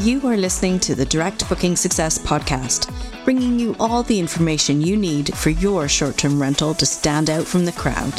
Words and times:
You 0.00 0.26
are 0.28 0.36
listening 0.38 0.80
to 0.80 0.94
the 0.94 1.04
Direct 1.04 1.46
Booking 1.46 1.76
Success 1.76 2.18
Podcast, 2.18 2.90
bringing 3.22 3.58
you 3.58 3.76
all 3.78 4.02
the 4.02 4.18
information 4.18 4.80
you 4.80 4.96
need 4.96 5.36
for 5.36 5.50
your 5.50 5.88
short 5.88 6.16
term 6.16 6.40
rental 6.40 6.72
to 6.72 6.86
stand 6.86 7.28
out 7.28 7.46
from 7.46 7.66
the 7.66 7.72
crowd. 7.72 8.18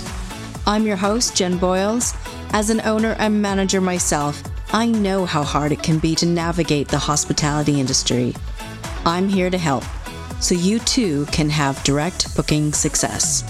I'm 0.67 0.85
your 0.85 0.95
host, 0.95 1.35
Jen 1.35 1.57
Boyles. 1.57 2.13
As 2.51 2.69
an 2.69 2.81
owner 2.81 3.15
and 3.17 3.41
manager 3.41 3.81
myself, 3.81 4.43
I 4.71 4.85
know 4.85 5.25
how 5.25 5.41
hard 5.41 5.71
it 5.71 5.81
can 5.81 5.97
be 5.97 6.13
to 6.17 6.27
navigate 6.27 6.87
the 6.87 6.99
hospitality 6.99 7.79
industry. 7.79 8.35
I'm 9.03 9.27
here 9.27 9.49
to 9.49 9.57
help, 9.57 9.83
so 10.39 10.53
you 10.53 10.77
too 10.77 11.25
can 11.31 11.49
have 11.49 11.83
direct 11.83 12.35
booking 12.35 12.73
success. 12.73 13.43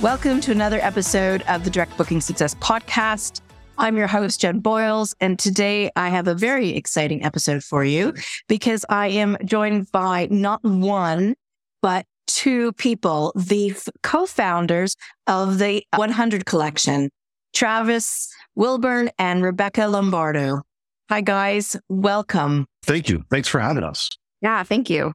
Welcome 0.00 0.40
to 0.42 0.52
another 0.52 0.78
episode 0.82 1.42
of 1.48 1.64
the 1.64 1.70
Direct 1.70 1.96
Booking 1.96 2.20
Success 2.20 2.54
Podcast. 2.54 3.40
I'm 3.78 3.96
your 3.96 4.06
host, 4.06 4.40
Jen 4.40 4.60
Boyles, 4.60 5.14
and 5.20 5.38
today 5.38 5.90
I 5.96 6.08
have 6.10 6.28
a 6.28 6.34
very 6.34 6.70
exciting 6.70 7.24
episode 7.24 7.64
for 7.64 7.84
you 7.84 8.14
because 8.48 8.84
I 8.88 9.08
am 9.08 9.36
joined 9.44 9.90
by 9.90 10.28
not 10.30 10.62
one, 10.62 11.34
but 11.80 12.06
two 12.26 12.72
people, 12.74 13.32
the 13.34 13.74
co 14.02 14.26
founders 14.26 14.96
of 15.26 15.58
the 15.58 15.84
100 15.96 16.46
collection, 16.46 17.10
Travis 17.54 18.28
Wilburn 18.54 19.10
and 19.18 19.42
Rebecca 19.42 19.86
Lombardo. 19.86 20.62
Hi, 21.08 21.20
guys. 21.20 21.76
Welcome. 21.88 22.66
Thank 22.84 23.08
you. 23.08 23.24
Thanks 23.30 23.48
for 23.48 23.60
having 23.60 23.84
us. 23.84 24.10
Yeah, 24.40 24.62
thank 24.62 24.90
you. 24.90 25.12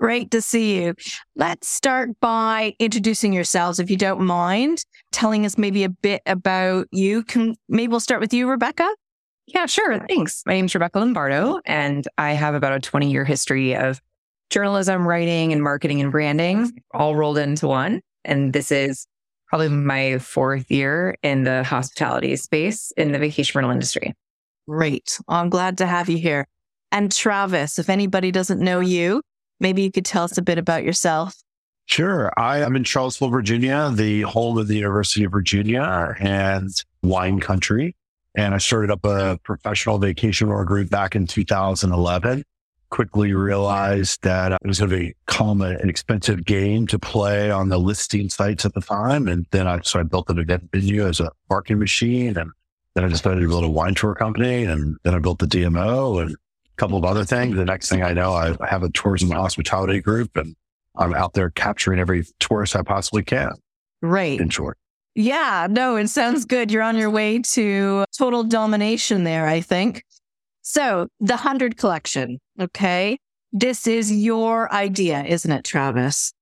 Great 0.00 0.30
to 0.30 0.40
see 0.40 0.82
you. 0.82 0.94
Let's 1.34 1.68
start 1.68 2.10
by 2.20 2.74
introducing 2.78 3.32
yourselves, 3.32 3.80
if 3.80 3.90
you 3.90 3.96
don't 3.96 4.20
mind, 4.20 4.84
telling 5.10 5.44
us 5.44 5.58
maybe 5.58 5.82
a 5.82 5.88
bit 5.88 6.22
about 6.24 6.86
you. 6.92 7.24
Can 7.24 7.56
maybe 7.68 7.88
we'll 7.88 8.00
start 8.00 8.20
with 8.20 8.32
you, 8.32 8.48
Rebecca. 8.48 8.88
Yeah, 9.46 9.66
sure. 9.66 9.98
Thanks. 10.06 10.42
My 10.46 10.52
name's 10.52 10.74
Rebecca 10.74 11.00
Lombardo, 11.00 11.60
and 11.64 12.06
I 12.16 12.32
have 12.32 12.54
about 12.54 12.74
a 12.74 12.80
20 12.80 13.10
year 13.10 13.24
history 13.24 13.74
of 13.74 14.00
journalism, 14.50 15.06
writing, 15.06 15.52
and 15.52 15.62
marketing 15.62 16.00
and 16.00 16.12
branding 16.12 16.80
all 16.92 17.16
rolled 17.16 17.38
into 17.38 17.66
one. 17.66 18.00
And 18.24 18.52
this 18.52 18.70
is 18.70 19.06
probably 19.48 19.68
my 19.68 20.18
fourth 20.18 20.70
year 20.70 21.16
in 21.22 21.44
the 21.44 21.64
hospitality 21.64 22.36
space 22.36 22.92
in 22.96 23.12
the 23.12 23.18
vacation 23.18 23.58
rental 23.58 23.72
industry. 23.72 24.14
Great. 24.68 25.18
I'm 25.28 25.48
glad 25.48 25.78
to 25.78 25.86
have 25.86 26.08
you 26.08 26.18
here. 26.18 26.46
And 26.92 27.10
Travis, 27.10 27.78
if 27.78 27.88
anybody 27.88 28.30
doesn't 28.30 28.60
know 28.60 28.80
you, 28.80 29.22
maybe 29.60 29.82
you 29.82 29.90
could 29.90 30.04
tell 30.04 30.24
us 30.24 30.38
a 30.38 30.42
bit 30.42 30.58
about 30.58 30.84
yourself. 30.84 31.42
Sure. 31.86 32.30
I 32.36 32.58
am 32.58 32.76
in 32.76 32.84
Charlottesville, 32.84 33.30
Virginia, 33.30 33.90
the 33.92 34.20
home 34.22 34.58
of 34.58 34.68
the 34.68 34.76
University 34.76 35.24
of 35.24 35.32
Virginia 35.32 36.14
and 36.20 36.68
wine 37.02 37.40
country. 37.40 37.96
And 38.34 38.54
I 38.54 38.58
started 38.58 38.90
up 38.90 39.04
a 39.04 39.38
professional 39.42 39.98
vacation 39.98 40.48
rental 40.48 40.66
group 40.66 40.90
back 40.90 41.16
in 41.16 41.26
2011. 41.26 42.44
Quickly 42.90 43.32
realized 43.32 44.22
that 44.22 44.52
it 44.52 44.58
was 44.66 44.78
going 44.80 44.90
to 44.90 45.12
become 45.26 45.62
an 45.62 45.88
expensive 45.88 46.44
game 46.44 46.86
to 46.88 46.98
play 46.98 47.50
on 47.50 47.70
the 47.70 47.78
listing 47.78 48.28
sites 48.28 48.66
at 48.66 48.74
the 48.74 48.80
time. 48.82 49.26
And 49.26 49.46
then 49.50 49.66
I, 49.66 49.80
so 49.80 49.98
I 49.98 50.02
built 50.02 50.28
an 50.28 50.38
event 50.38 50.68
venue 50.72 51.06
as 51.06 51.20
a 51.20 51.30
marketing 51.48 51.78
machine. 51.78 52.36
And 52.36 52.50
then 52.94 53.04
I 53.04 53.08
decided 53.08 53.40
to 53.40 53.48
build 53.48 53.64
a 53.64 53.68
wine 53.68 53.94
tour 53.94 54.14
company. 54.14 54.64
And 54.64 54.98
then 55.04 55.14
I 55.14 55.18
built 55.20 55.38
the 55.38 55.46
DMO 55.46 56.22
and 56.22 56.36
couple 56.78 56.96
of 56.96 57.04
other 57.04 57.24
things. 57.24 57.56
The 57.56 57.64
next 57.64 57.88
thing 57.88 58.02
I 58.02 58.12
know, 58.12 58.32
I 58.32 58.56
have 58.68 58.82
a 58.82 58.90
tourism 58.90 59.30
and 59.30 59.38
hospitality 59.38 60.00
group 60.00 60.36
and 60.36 60.56
I'm 60.96 61.14
out 61.14 61.34
there 61.34 61.50
capturing 61.50 62.00
every 62.00 62.24
tourist 62.40 62.74
I 62.74 62.82
possibly 62.82 63.22
can. 63.22 63.50
Right. 64.00 64.40
In 64.40 64.48
short. 64.48 64.78
Yeah, 65.14 65.66
no, 65.68 65.96
it 65.96 66.08
sounds 66.08 66.44
good. 66.44 66.70
You're 66.70 66.82
on 66.82 66.96
your 66.96 67.10
way 67.10 67.40
to 67.40 68.04
total 68.16 68.44
domination 68.44 69.24
there, 69.24 69.46
I 69.48 69.60
think. 69.60 70.04
So 70.62 71.08
the 71.18 71.34
100 71.34 71.76
collection. 71.76 72.38
Okay. 72.60 73.18
This 73.52 73.86
is 73.86 74.12
your 74.12 74.72
idea, 74.72 75.24
isn't 75.24 75.50
it, 75.50 75.64
Travis? 75.64 76.32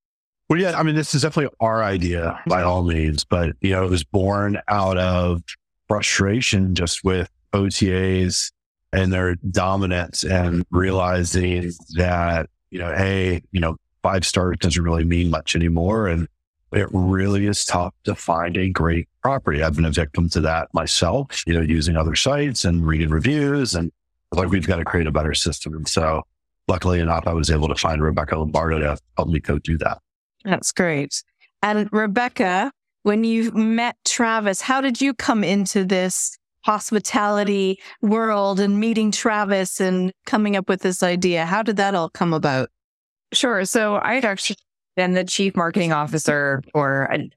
Well, 0.49 0.61
yeah, 0.61 0.79
I 0.79 0.83
mean, 0.83 0.95
this 0.95 1.15
is 1.15 1.23
definitely 1.23 1.57
our 1.61 1.83
idea 1.83 2.41
by 2.47 2.63
all 2.63 2.83
means, 2.83 3.25
but, 3.25 3.57
you 3.61 3.71
know, 3.71 3.85
it 3.85 3.91
was 3.91 4.05
born 4.05 4.61
out 4.69 4.99
of 4.99 5.43
frustration 5.89 6.75
just 6.75 7.03
with 7.05 7.31
OTAs 7.53 8.53
and 8.97 9.13
their 9.13 9.35
dominance 9.51 10.25
and 10.25 10.65
realizing 10.71 11.71
that, 11.97 12.49
you 12.71 12.79
know, 12.79 12.95
hey, 12.97 13.43
you 13.53 13.61
know, 13.61 13.77
five 14.03 14.25
stars 14.25 14.57
doesn't 14.59 14.83
really 14.83 15.05
mean 15.05 15.29
much 15.29 15.55
anymore. 15.55 16.09
And 16.09 16.27
it 16.73 16.89
really 16.93 17.47
is 17.47 17.65
tough 17.67 17.95
to 18.05 18.15
find 18.15 18.57
a 18.57 18.71
great 18.71 19.07
property. 19.23 19.63
I've 19.63 19.77
been 19.77 19.85
a 19.85 19.91
victim 19.91 20.31
to 20.31 20.41
that 20.41 20.73
myself, 20.73 21.45
you 21.47 21.53
know, 21.53 21.61
using 21.61 21.95
other 21.95 22.17
sites 22.17 22.65
and 22.65 22.87
reading 22.87 23.11
reviews 23.11 23.75
and 23.75 23.93
like 24.33 24.49
we've 24.49 24.67
got 24.67 24.77
to 24.77 24.85
create 24.85 25.07
a 25.07 25.13
better 25.13 25.35
system. 25.35 25.75
And 25.75 25.87
so 25.87 26.23
luckily 26.67 26.99
enough, 26.99 27.27
I 27.27 27.35
was 27.35 27.51
able 27.51 27.69
to 27.69 27.77
find 27.77 28.03
Rebecca 28.03 28.39
Lombardo 28.39 28.79
to 28.79 28.99
help 29.19 29.29
me 29.29 29.41
go 29.41 29.59
do 29.59 29.77
that. 29.79 29.99
That's 30.43 30.73
great. 30.73 31.23
And 31.63 31.89
Rebecca, 31.93 32.73
when 33.03 33.25
you 33.25 33.53
met 33.53 33.97
Travis, 34.07 34.63
how 34.63 34.81
did 34.81 35.03
you 35.03 35.13
come 35.13 35.45
into 35.45 35.85
this 35.85 36.39
hospitality 36.67 37.79
world 38.03 38.59
and 38.59 38.81
meeting 38.81 39.13
Travis 39.13 39.81
and 39.81 40.13
coming 40.27 40.57
up 40.57 40.69
with 40.69 40.83
this 40.83 41.01
idea? 41.01 41.47
How 41.47 41.63
did 41.63 41.77
that 41.77 41.95
all 41.95 42.11
come 42.11 42.35
about? 42.35 42.71
Sure. 43.33 43.65
So 43.65 44.01
I 44.03 44.15
had 44.15 44.25
actually 44.25 44.57
been 44.97 45.13
the 45.13 45.23
chief 45.23 45.55
marketing 45.55 45.93
officer 45.93 46.63
for 46.73 47.09
a 47.13 47.31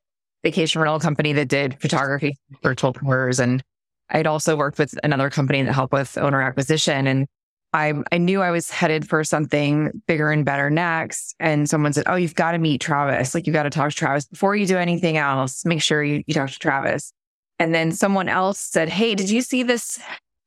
vacation 0.44 0.82
rental 0.82 1.00
company 1.00 1.32
that 1.34 1.48
did 1.48 1.80
photography 1.80 2.38
virtual 2.64 2.92
tours. 2.92 3.40
And 3.40 3.62
I'd 4.10 4.26
also 4.26 4.56
worked 4.56 4.80
with 4.80 4.98
another 5.04 5.30
company 5.30 5.62
that 5.62 5.74
helped 5.74 5.94
with 5.94 6.18
owner 6.18 6.42
acquisition. 6.42 7.06
And 7.06 7.28
I, 7.72 7.94
I 8.12 8.18
knew 8.18 8.42
I 8.42 8.50
was 8.50 8.72
headed 8.72 9.08
for 9.08 9.24
something 9.24 10.02
bigger 10.08 10.32
and 10.32 10.44
better 10.44 10.72
next. 10.72 11.36
And 11.40 11.70
someone 11.70 11.94
said, 11.94 12.06
Oh, 12.08 12.16
you've 12.16 12.34
got 12.34 12.54
to 12.54 12.58
meet 12.58 12.82
Travis. 12.82 13.36
Like, 13.36 13.46
you've 13.46 13.54
got 13.54 13.64
to 13.64 13.70
talk 13.70 13.92
to 13.92 13.96
Travis 13.96 14.26
before 14.26 14.56
you 14.56 14.66
do 14.66 14.78
anything 14.78 15.18
else. 15.18 15.64
Make 15.66 15.84
sure 15.84 16.04
you, 16.04 16.24
you 16.26 16.34
talk 16.34 16.50
to 16.50 16.58
Travis. 16.58 17.14
And 17.60 17.76
then 17.76 17.92
someone 17.92 18.30
else 18.30 18.60
said, 18.60 18.90
Hey, 18.90 19.16
did 19.16 19.30
you 19.30 19.42
see 19.42 19.64
this 19.64 20.00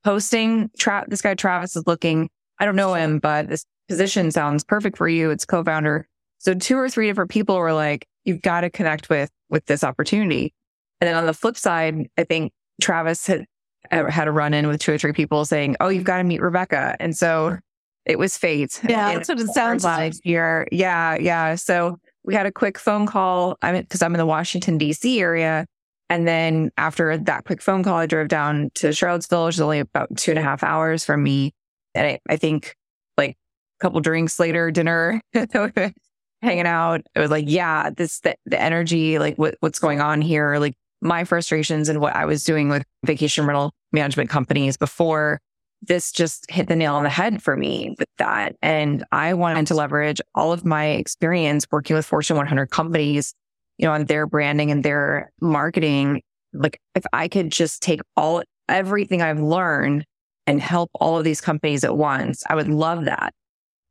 posting? 0.05 0.71
Tra- 0.79 1.05
this 1.07 1.23
guy, 1.23 1.35
Travis, 1.35 1.77
is 1.77 1.87
looking, 1.87 2.31
I 2.59 2.65
don't 2.65 2.77
know 2.77 2.95
him, 2.95 3.19
but 3.19 3.49
this 3.49 3.65
position 3.89 4.31
sounds 4.31 4.65
perfect 4.65 4.97
for 4.97 5.09
you. 5.09 5.31
It's 5.31 5.45
co 5.45 5.63
founder. 5.63 6.07
So 6.39 6.55
two 6.55 6.77
or 6.77 6.89
three 6.89 7.07
different 7.07 7.31
people 7.31 7.57
were 7.57 7.73
like, 7.73 8.07
You've 8.25 8.43
got 8.43 8.63
to 8.63 8.71
connect 8.71 9.09
with, 9.09 9.31
with 9.51 9.67
this 9.67 9.85
opportunity. 9.85 10.55
And 11.01 11.09
then 11.09 11.17
on 11.17 11.27
the 11.27 11.35
flip 11.35 11.57
side, 11.57 12.09
I 12.17 12.25
think 12.25 12.53
Travis 12.81 13.27
had 13.27 13.45
had 13.91 14.29
a 14.29 14.33
run 14.33 14.55
in 14.55 14.69
with 14.69 14.81
two 14.81 14.93
or 14.93 14.99
three 14.99 15.13
people 15.13 15.45
saying, 15.45 15.77
Oh, 15.81 15.89
you've 15.89 16.05
got 16.05 16.19
to 16.19 16.25
meet 16.25 16.41
Rebecca. 16.41 16.97
And 17.01 17.17
so 17.17 17.59
it 18.07 18.19
was 18.19 18.37
fate. 18.37 18.81
Yeah, 18.89 19.15
that's 19.15 19.29
what 19.29 19.41
it 19.41 19.49
sounds 19.49 19.85
like. 19.85 20.15
Here. 20.23 20.67
Yeah. 20.73 21.17
Yeah. 21.21 21.55
So 21.57 21.99
we 22.25 22.35
had 22.35 22.47
a 22.47 22.53
quick 22.53 22.79
phone 22.79 23.07
call. 23.07 23.57
I 23.63 23.73
mean, 23.73 23.83
because 23.83 24.03
I'm 24.03 24.15
in 24.15 24.19
the 24.19 24.27
Washington, 24.27 24.79
D.C. 24.79 25.21
area. 25.21 25.67
And 26.13 26.29
then 26.29 26.71
after 26.77 27.17
that 27.17 27.47
quick 27.47 27.63
phone 27.63 27.83
call, 27.83 27.97
I 27.97 28.05
drove 28.05 28.29
down 28.29 28.71
to 28.75 28.93
Charlottesville, 28.93 29.47
which 29.47 29.55
is 29.55 29.63
only 29.63 29.79
about 29.79 30.15
two 30.15 30.33
and 30.33 30.39
a 30.39 30.43
half 30.43 30.63
hours 30.63 31.07
from 31.07 31.23
me. 31.23 31.55
And 31.95 32.07
I, 32.07 32.21
I 32.29 32.37
think 32.37 32.77
like 33.17 33.31
a 33.31 33.83
couple 33.83 33.99
drinks 34.03 34.39
later, 34.39 34.71
dinner, 34.71 35.23
hanging 36.43 36.67
out, 36.67 37.01
it 37.15 37.19
was 37.19 37.31
like, 37.31 37.47
yeah, 37.49 37.89
this, 37.89 38.21
the, 38.21 38.37
the 38.45 38.61
energy, 38.61 39.19
like 39.19 39.37
what, 39.37 39.57
what's 39.61 39.79
going 39.79 40.03
on 40.03 40.21
here, 40.21 40.59
like 40.59 40.75
my 41.01 41.25
frustrations 41.25 41.89
and 41.89 41.99
what 41.99 42.15
I 42.15 42.27
was 42.27 42.45
doing 42.45 42.69
with 42.69 42.85
vacation 43.07 43.47
rental 43.47 43.73
management 43.91 44.29
companies 44.29 44.77
before 44.77 45.41
this 45.81 46.13
just 46.13 46.45
hit 46.51 46.69
the 46.69 46.77
nail 46.77 46.95
on 46.95 47.05
the 47.05 47.09
head 47.09 47.43
for 47.43 47.57
me 47.57 47.97
with 47.99 48.09
that. 48.19 48.55
And 48.61 49.03
I 49.13 49.33
wanted 49.33 49.67
to 49.69 49.75
leverage 49.75 50.21
all 50.35 50.53
of 50.53 50.63
my 50.63 50.89
experience 50.89 51.67
working 51.73 51.97
with 51.97 52.05
Fortune 52.05 52.37
100 52.37 52.67
companies, 52.67 53.35
you 53.83 53.89
know, 53.89 53.95
on 53.95 54.05
their 54.05 54.27
branding 54.27 54.71
and 54.71 54.85
their 54.85 55.33
marketing. 55.41 56.23
Like 56.53 56.81
if 56.95 57.05
I 57.13 57.27
could 57.27 57.51
just 57.51 57.83
take 57.83 58.01
all, 58.17 58.43
everything 58.69 59.21
I've 59.21 59.41
learned 59.41 60.05
and 60.47 60.61
help 60.61 60.91
all 60.95 61.19
of 61.19 61.25
these 61.25 61.41
companies 61.41 61.83
at 61.83 61.97
once, 61.97 62.45
I 62.49 62.55
would 62.55 62.69
love 62.69 63.07
that. 63.07 63.35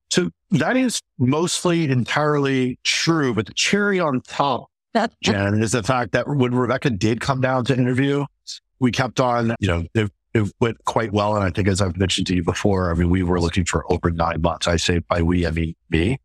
So 0.09 0.29
that 0.51 0.77
is 0.77 1.01
mostly 1.19 1.89
entirely 1.89 2.79
true, 2.83 3.33
but 3.33 3.45
the 3.47 3.53
cherry 3.53 3.99
on 3.99 4.21
top, 4.21 4.69
Jen, 5.23 5.61
is 5.61 5.73
the 5.73 5.83
fact 5.83 6.13
that 6.13 6.27
when 6.27 6.55
Rebecca 6.55 6.89
did 6.89 7.19
come 7.19 7.41
down 7.41 7.65
to 7.65 7.77
interview, 7.77 8.25
we 8.79 8.91
kept 8.91 9.19
on, 9.19 9.55
you 9.59 9.67
know, 9.67 9.85
it, 9.93 10.11
it 10.33 10.53
went 10.61 10.83
quite 10.85 11.11
well. 11.11 11.35
And 11.35 11.43
I 11.43 11.49
think, 11.49 11.67
as 11.67 11.81
I've 11.81 11.97
mentioned 11.97 12.27
to 12.27 12.35
you 12.35 12.43
before, 12.43 12.91
I 12.91 12.93
mean, 12.93 13.09
we 13.09 13.23
were 13.23 13.39
looking 13.41 13.65
for 13.65 13.89
over 13.91 14.09
nine 14.09 14.41
months. 14.41 14.67
I 14.67 14.77
say 14.77 14.99
by 14.99 15.21
we, 15.21 15.45
I 15.45 15.51
mean 15.51 15.75
me. 15.89 16.19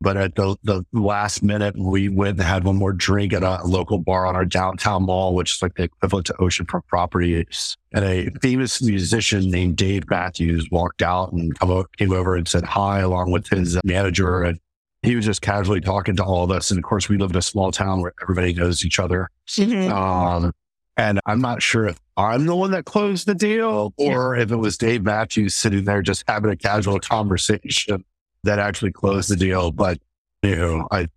But 0.00 0.16
at 0.18 0.34
the, 0.34 0.56
the 0.62 0.84
last 0.92 1.42
minute, 1.42 1.74
we 1.76 2.08
went 2.08 2.38
and 2.38 2.46
had 2.46 2.64
one 2.64 2.76
more 2.76 2.92
drink 2.92 3.32
at 3.32 3.42
a 3.42 3.64
local 3.64 3.98
bar 3.98 4.26
on 4.26 4.36
our 4.36 4.44
downtown 4.44 5.04
mall, 5.04 5.34
which 5.34 5.54
is 5.54 5.62
like 5.62 5.74
the 5.74 5.84
equivalent 5.84 6.26
to 6.26 6.34
oceanfront 6.34 6.86
properties. 6.86 7.76
And 7.92 8.04
a 8.04 8.30
famous 8.42 8.82
musician 8.82 9.50
named 9.50 9.76
Dave 9.76 10.08
Matthews 10.10 10.68
walked 10.70 11.00
out 11.00 11.32
and 11.32 11.58
came 11.96 12.12
over 12.12 12.36
and 12.36 12.46
said 12.46 12.64
hi 12.64 13.00
along 13.00 13.30
with 13.30 13.48
his 13.48 13.78
manager. 13.84 14.42
And 14.42 14.60
he 15.02 15.16
was 15.16 15.24
just 15.24 15.40
casually 15.40 15.80
talking 15.80 16.16
to 16.16 16.24
all 16.24 16.44
of 16.44 16.50
us. 16.50 16.70
And 16.70 16.78
of 16.78 16.84
course, 16.84 17.08
we 17.08 17.16
live 17.16 17.30
in 17.30 17.36
a 17.36 17.42
small 17.42 17.72
town 17.72 18.02
where 18.02 18.12
everybody 18.20 18.52
knows 18.52 18.84
each 18.84 18.98
other. 18.98 19.30
Mm-hmm. 19.48 19.90
Um, 19.90 20.52
and 20.98 21.20
I'm 21.24 21.40
not 21.40 21.62
sure 21.62 21.86
if 21.86 21.98
I'm 22.16 22.46
the 22.46 22.56
one 22.56 22.70
that 22.72 22.84
closed 22.84 23.26
the 23.26 23.34
deal 23.34 23.94
or 23.96 24.36
yeah. 24.36 24.42
if 24.42 24.50
it 24.50 24.56
was 24.56 24.76
Dave 24.76 25.04
Matthews 25.04 25.54
sitting 25.54 25.84
there 25.84 26.02
just 26.02 26.24
having 26.26 26.50
a 26.50 26.56
casual 26.56 26.98
conversation 27.00 28.04
that 28.46 28.58
actually 28.58 28.92
closed 28.92 29.30
the 29.30 29.36
deal. 29.36 29.70
But 29.70 29.98
you 30.42 30.56
know, 30.56 30.88
I 30.90 31.08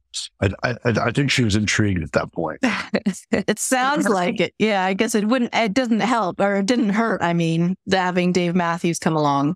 I, 0.42 0.50
I, 0.64 0.76
I 0.86 1.12
think 1.12 1.32
she 1.32 1.44
was 1.44 1.56
intrigued 1.56 2.04
at 2.04 2.12
that 2.14 2.32
point. 2.32 2.60
it 3.32 3.60
sounds 3.60 4.08
like 4.08 4.40
it. 4.40 4.54
Yeah, 4.58 4.84
I 4.84 4.94
guess 4.94 5.16
it 5.16 5.26
wouldn't. 5.26 5.54
It 5.54 5.74
doesn't 5.74 6.00
help, 6.00 6.40
or 6.40 6.58
it 6.58 6.66
didn't 6.66 6.90
hurt. 6.90 7.22
I 7.22 7.34
mean, 7.34 7.76
having 7.92 8.32
Dave 8.32 8.56
Matthews 8.56 9.00
come 9.00 9.16
along. 9.16 9.56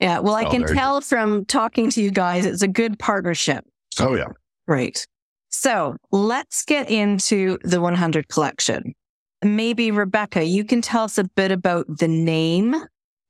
Yeah. 0.00 0.18
Well, 0.18 0.34
I 0.34 0.44
oh, 0.44 0.50
can 0.50 0.66
tell 0.66 1.00
from 1.00 1.44
talking 1.46 1.90
to 1.90 2.02
you 2.02 2.10
guys, 2.10 2.44
it's 2.46 2.62
a 2.62 2.68
good 2.68 2.98
partnership. 2.98 3.64
Oh 4.00 4.14
yeah. 4.14 4.28
Great. 4.66 5.06
So 5.50 5.96
let's 6.10 6.64
get 6.64 6.90
into 6.90 7.58
the 7.62 7.80
100 7.80 8.28
collection. 8.28 8.94
Maybe 9.42 9.90
Rebecca, 9.90 10.42
you 10.42 10.64
can 10.64 10.82
tell 10.82 11.04
us 11.04 11.16
a 11.16 11.24
bit 11.24 11.52
about 11.52 11.86
the 11.86 12.08
name 12.08 12.74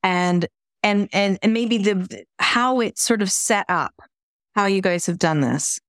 and 0.03 0.47
and 0.85 1.09
and 1.13 1.39
and 1.43 1.53
maybe 1.53 1.79
the 1.79 2.25
how 2.39 2.79
it's 2.81 3.03
sort 3.03 3.23
of 3.23 3.33
set 3.33 3.65
up, 3.69 3.95
how 4.55 4.67
you 4.67 4.81
guys 4.81 5.07
have 5.07 5.19
done 5.19 5.41
this. 5.41 5.81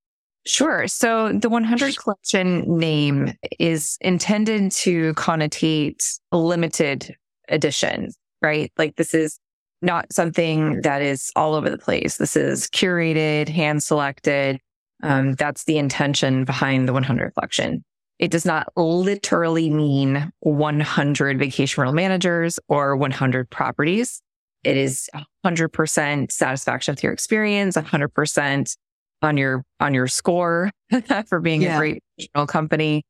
Sure. 0.47 0.87
So 0.87 1.33
the 1.33 1.49
100 1.49 1.97
collection 1.97 2.77
name 2.77 3.33
is 3.59 3.97
intended 4.01 4.71
to 4.73 5.13
connotate 5.15 6.19
limited 6.31 7.15
edition, 7.49 8.11
right? 8.41 8.71
Like 8.77 8.95
this 8.95 9.13
is 9.13 9.39
not 9.81 10.11
something 10.13 10.81
that 10.81 11.01
is 11.01 11.31
all 11.35 11.55
over 11.55 11.69
the 11.69 11.79
place. 11.79 12.17
This 12.17 12.35
is 12.35 12.67
curated, 12.67 13.49
hand 13.49 13.83
selected. 13.83 14.59
Um, 15.03 15.33
that's 15.33 15.65
the 15.65 15.77
intention 15.77 16.45
behind 16.45 16.87
the 16.87 16.93
100 16.93 17.33
collection. 17.33 17.83
It 18.19 18.31
does 18.31 18.45
not 18.45 18.67
literally 18.77 19.69
mean 19.69 20.31
100 20.39 21.39
vacation 21.39 21.81
rental 21.81 21.95
managers 21.95 22.59
or 22.69 22.95
100 22.95 23.49
properties. 23.49 24.21
It 24.65 24.77
is 24.77 25.09
100% 25.45 26.31
satisfaction 26.31 26.91
with 26.93 27.03
your 27.03 27.13
experience, 27.13 27.77
100% 27.77 28.75
on 29.21 29.37
your 29.37 29.63
on 29.79 29.93
your 29.93 30.07
score 30.07 30.71
for 31.27 31.39
being 31.39 31.61
yeah. 31.61 31.75
a 31.75 31.79
great 31.79 32.03
company. 32.47 33.03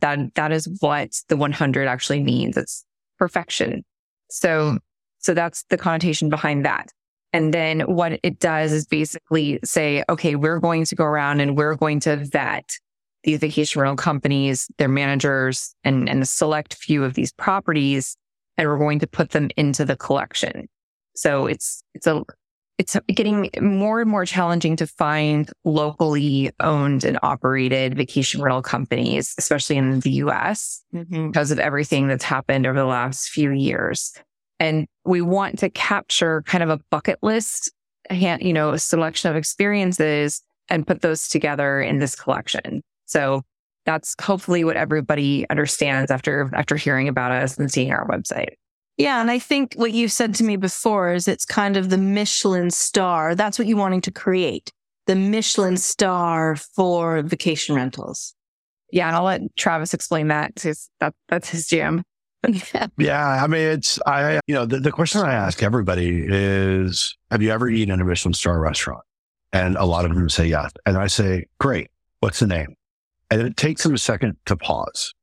That 0.00 0.34
that 0.34 0.52
is 0.52 0.68
what 0.80 1.10
the 1.28 1.36
100 1.36 1.86
actually 1.86 2.22
means. 2.22 2.56
It's 2.56 2.84
perfection. 3.18 3.84
So 4.30 4.78
so 5.18 5.34
that's 5.34 5.64
the 5.68 5.76
connotation 5.76 6.30
behind 6.30 6.64
that. 6.64 6.88
And 7.32 7.54
then 7.54 7.80
what 7.80 8.18
it 8.22 8.40
does 8.40 8.72
is 8.72 8.86
basically 8.86 9.60
say, 9.64 10.02
okay, 10.08 10.34
we're 10.34 10.58
going 10.58 10.84
to 10.86 10.94
go 10.96 11.04
around 11.04 11.40
and 11.40 11.56
we're 11.56 11.76
going 11.76 12.00
to 12.00 12.16
vet 12.16 12.70
these 13.22 13.38
vacation 13.38 13.80
rental 13.80 13.96
companies, 13.96 14.68
their 14.78 14.88
managers, 14.88 15.74
and, 15.84 16.08
and 16.08 16.22
a 16.22 16.26
select 16.26 16.74
few 16.74 17.04
of 17.04 17.14
these 17.14 17.32
properties, 17.32 18.16
and 18.56 18.66
we're 18.66 18.78
going 18.78 18.98
to 19.00 19.06
put 19.06 19.30
them 19.30 19.50
into 19.56 19.84
the 19.84 19.96
collection. 19.96 20.68
So 21.14 21.46
it's, 21.46 21.82
it's 21.94 22.06
a, 22.06 22.22
it's 22.80 22.96
getting 23.08 23.50
more 23.60 24.00
and 24.00 24.10
more 24.10 24.24
challenging 24.24 24.74
to 24.76 24.86
find 24.86 25.50
locally 25.66 26.50
owned 26.60 27.04
and 27.04 27.18
operated 27.22 27.94
vacation 27.94 28.40
rental 28.40 28.62
companies, 28.62 29.34
especially 29.36 29.76
in 29.76 30.00
the 30.00 30.12
US 30.12 30.82
mm-hmm. 30.94 31.26
because 31.26 31.50
of 31.50 31.58
everything 31.58 32.08
that's 32.08 32.24
happened 32.24 32.66
over 32.66 32.78
the 32.78 32.86
last 32.86 33.28
few 33.28 33.50
years. 33.50 34.14
And 34.58 34.86
we 35.04 35.20
want 35.20 35.58
to 35.58 35.68
capture 35.68 36.42
kind 36.46 36.62
of 36.62 36.70
a 36.70 36.80
bucket 36.90 37.18
list, 37.22 37.70
you 38.10 38.52
know, 38.54 38.70
a 38.70 38.78
selection 38.78 39.30
of 39.30 39.36
experiences 39.36 40.42
and 40.70 40.86
put 40.86 41.02
those 41.02 41.28
together 41.28 41.82
in 41.82 41.98
this 41.98 42.14
collection. 42.14 42.82
So 43.04 43.42
that's 43.84 44.14
hopefully 44.22 44.64
what 44.64 44.76
everybody 44.76 45.46
understands 45.50 46.10
after 46.10 46.50
after 46.54 46.76
hearing 46.76 47.08
about 47.08 47.32
us 47.32 47.58
and 47.58 47.70
seeing 47.70 47.92
our 47.92 48.08
website. 48.08 48.54
Yeah. 49.00 49.22
And 49.22 49.30
I 49.30 49.38
think 49.38 49.72
what 49.76 49.92
you've 49.92 50.12
said 50.12 50.34
to 50.34 50.44
me 50.44 50.56
before 50.56 51.14
is 51.14 51.26
it's 51.26 51.46
kind 51.46 51.78
of 51.78 51.88
the 51.88 51.96
Michelin 51.96 52.70
star. 52.70 53.34
That's 53.34 53.58
what 53.58 53.66
you're 53.66 53.78
wanting 53.78 54.02
to 54.02 54.10
create 54.10 54.72
the 55.06 55.16
Michelin 55.16 55.78
star 55.78 56.54
for 56.56 57.22
vacation 57.22 57.74
rentals. 57.74 58.34
Yeah. 58.92 59.06
And 59.06 59.16
I'll 59.16 59.24
let 59.24 59.40
Travis 59.56 59.94
explain 59.94 60.28
that 60.28 60.54
because 60.54 60.90
that, 61.00 61.14
that's 61.28 61.48
his 61.48 61.66
jam. 61.66 62.02
yeah. 62.98 63.42
I 63.42 63.46
mean, 63.46 63.62
it's, 63.62 63.98
I, 64.04 64.38
you 64.46 64.54
know, 64.54 64.66
the, 64.66 64.80
the 64.80 64.92
question 64.92 65.22
I 65.22 65.32
ask 65.32 65.62
everybody 65.62 66.26
is, 66.28 67.16
have 67.30 67.40
you 67.40 67.52
ever 67.52 67.70
eaten 67.70 67.94
in 67.94 68.02
a 68.02 68.04
Michelin 68.04 68.34
star 68.34 68.60
restaurant? 68.60 69.02
And 69.54 69.76
a 69.76 69.86
lot 69.86 70.04
of 70.04 70.14
them 70.14 70.28
say 70.28 70.46
yes. 70.46 70.72
And 70.84 70.98
I 70.98 71.06
say, 71.06 71.46
great. 71.58 71.88
What's 72.18 72.40
the 72.40 72.46
name? 72.46 72.74
And 73.30 73.40
it 73.40 73.56
takes 73.56 73.82
them 73.82 73.94
a 73.94 73.98
second 73.98 74.36
to 74.44 74.58
pause. 74.58 75.14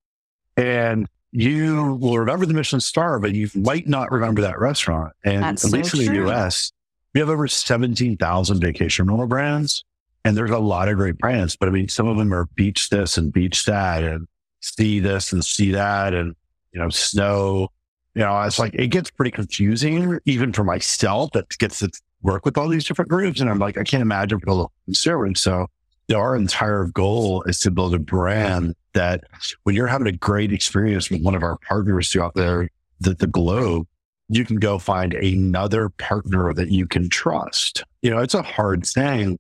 And 0.58 1.08
you 1.32 1.96
will 1.96 2.18
remember 2.18 2.46
the 2.46 2.54
Michelin 2.54 2.82
star, 2.82 3.20
but 3.20 3.34
you 3.34 3.50
might 3.54 3.88
not 3.88 4.12
remember 4.12 4.42
that 4.42 4.60
restaurant. 4.60 5.14
And 5.24 5.44
That's 5.44 5.66
at 5.66 5.72
least 5.72 5.92
so 5.92 6.00
in 6.00 6.06
the 6.06 6.30
US, 6.30 6.72
we 7.14 7.20
have 7.20 7.30
over 7.30 7.48
17,000 7.48 8.60
vacation 8.60 9.08
rental 9.08 9.28
brands. 9.28 9.84
And 10.24 10.36
there's 10.36 10.52
a 10.52 10.60
lot 10.60 10.90
of 10.90 10.98
great 10.98 11.18
brands, 11.18 11.56
but 11.56 11.70
I 11.70 11.72
mean, 11.72 11.88
some 11.88 12.08
of 12.08 12.18
them 12.18 12.34
are 12.34 12.46
beach 12.56 12.90
this 12.90 13.18
and 13.18 13.32
beach 13.32 13.66
that 13.66 14.04
and 14.04 14.28
see 14.60 15.00
this 15.00 15.32
and 15.32 15.44
see 15.46 15.72
that 15.72 16.14
and, 16.14 16.36
you 16.74 16.82
know, 16.82 16.90
snow. 16.90 17.70
You 18.14 18.24
know, 18.24 18.42
it's 18.42 18.60
like, 18.60 18.74
it 18.74 18.88
gets 18.88 19.10
pretty 19.10 19.32
confusing 19.32 20.20
even 20.26 20.52
for 20.52 20.66
myself 20.66 21.32
that 21.32 21.50
gets 21.60 21.80
to 21.80 21.90
work 22.24 22.44
with 22.46 22.58
all 22.58 22.68
these 22.68 22.86
different 22.86 23.10
groups. 23.10 23.40
And 23.40 23.50
I'm 23.50 23.60
like, 23.60 23.78
I 23.78 23.84
can't 23.84 24.02
imagine 24.02 24.40
for 24.40 24.48
the 24.48 24.68
consumer. 24.86 25.34
So 25.36 25.68
our 26.14 26.36
entire 26.36 26.86
goal 26.86 27.44
is 27.44 27.60
to 27.60 27.72
build 27.72 27.94
a 27.94 28.00
brand 28.00 28.76
that 28.94 29.24
when 29.64 29.76
you're 29.76 29.88
having 29.88 30.08
a 30.08 30.12
great 30.12 30.52
experience 30.52 31.10
with 31.10 31.22
one 31.22 31.36
of 31.36 31.44
our 31.44 31.58
partners 31.58 32.12
throughout 32.12 32.34
the, 32.36 32.70
the, 33.00 33.14
the 33.14 33.28
globe, 33.28 33.88
you 34.30 34.44
can 34.44 34.58
go 34.58 34.78
find 34.78 35.14
another 35.14 35.90
partner 35.90 36.54
that 36.54 36.70
you 36.70 36.88
can 36.88 37.10
trust. 37.10 37.84
You 38.02 38.12
know, 38.12 38.20
it's 38.20 38.34
a 38.34 38.42
hard 38.42 38.86
thing 38.86 39.38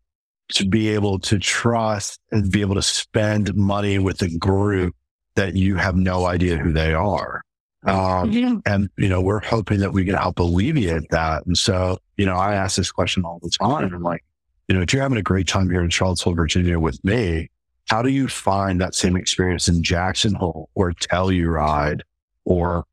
to 0.49 0.65
be 0.65 0.89
able 0.89 1.19
to 1.19 1.39
trust 1.39 2.19
and 2.31 2.49
be 2.51 2.61
able 2.61 2.75
to 2.75 2.81
spend 2.81 3.53
money 3.55 3.99
with 3.99 4.21
a 4.21 4.29
group 4.37 4.95
that 5.35 5.55
you 5.55 5.75
have 5.75 5.95
no 5.95 6.25
idea 6.25 6.57
who 6.57 6.71
they 6.71 6.93
are. 6.93 7.43
Um, 7.85 8.31
yeah. 8.31 8.55
And, 8.65 8.89
you 8.97 9.09
know, 9.09 9.21
we're 9.21 9.43
hoping 9.43 9.79
that 9.79 9.93
we 9.93 10.05
can 10.05 10.15
help 10.15 10.39
alleviate 10.39 11.09
that. 11.11 11.45
And 11.45 11.57
so, 11.57 11.97
you 12.17 12.25
know, 12.25 12.35
I 12.35 12.55
ask 12.55 12.75
this 12.75 12.91
question 12.91 13.23
all 13.23 13.39
the 13.41 13.49
time. 13.49 13.93
I'm 13.93 14.03
like, 14.03 14.23
you 14.67 14.75
know, 14.75 14.81
if 14.81 14.93
you're 14.93 15.01
having 15.01 15.17
a 15.17 15.23
great 15.23 15.47
time 15.47 15.69
here 15.69 15.81
in 15.81 15.89
Charlottesville, 15.89 16.33
Virginia 16.33 16.79
with 16.79 17.03
me, 17.03 17.49
how 17.89 18.01
do 18.01 18.09
you 18.09 18.27
find 18.27 18.81
that 18.81 18.95
same 18.95 19.15
experience 19.15 19.67
in 19.67 19.81
Jackson 19.81 20.33
Hole 20.33 20.69
or 20.75 20.91
Telluride 20.91 22.01
or 22.43 22.85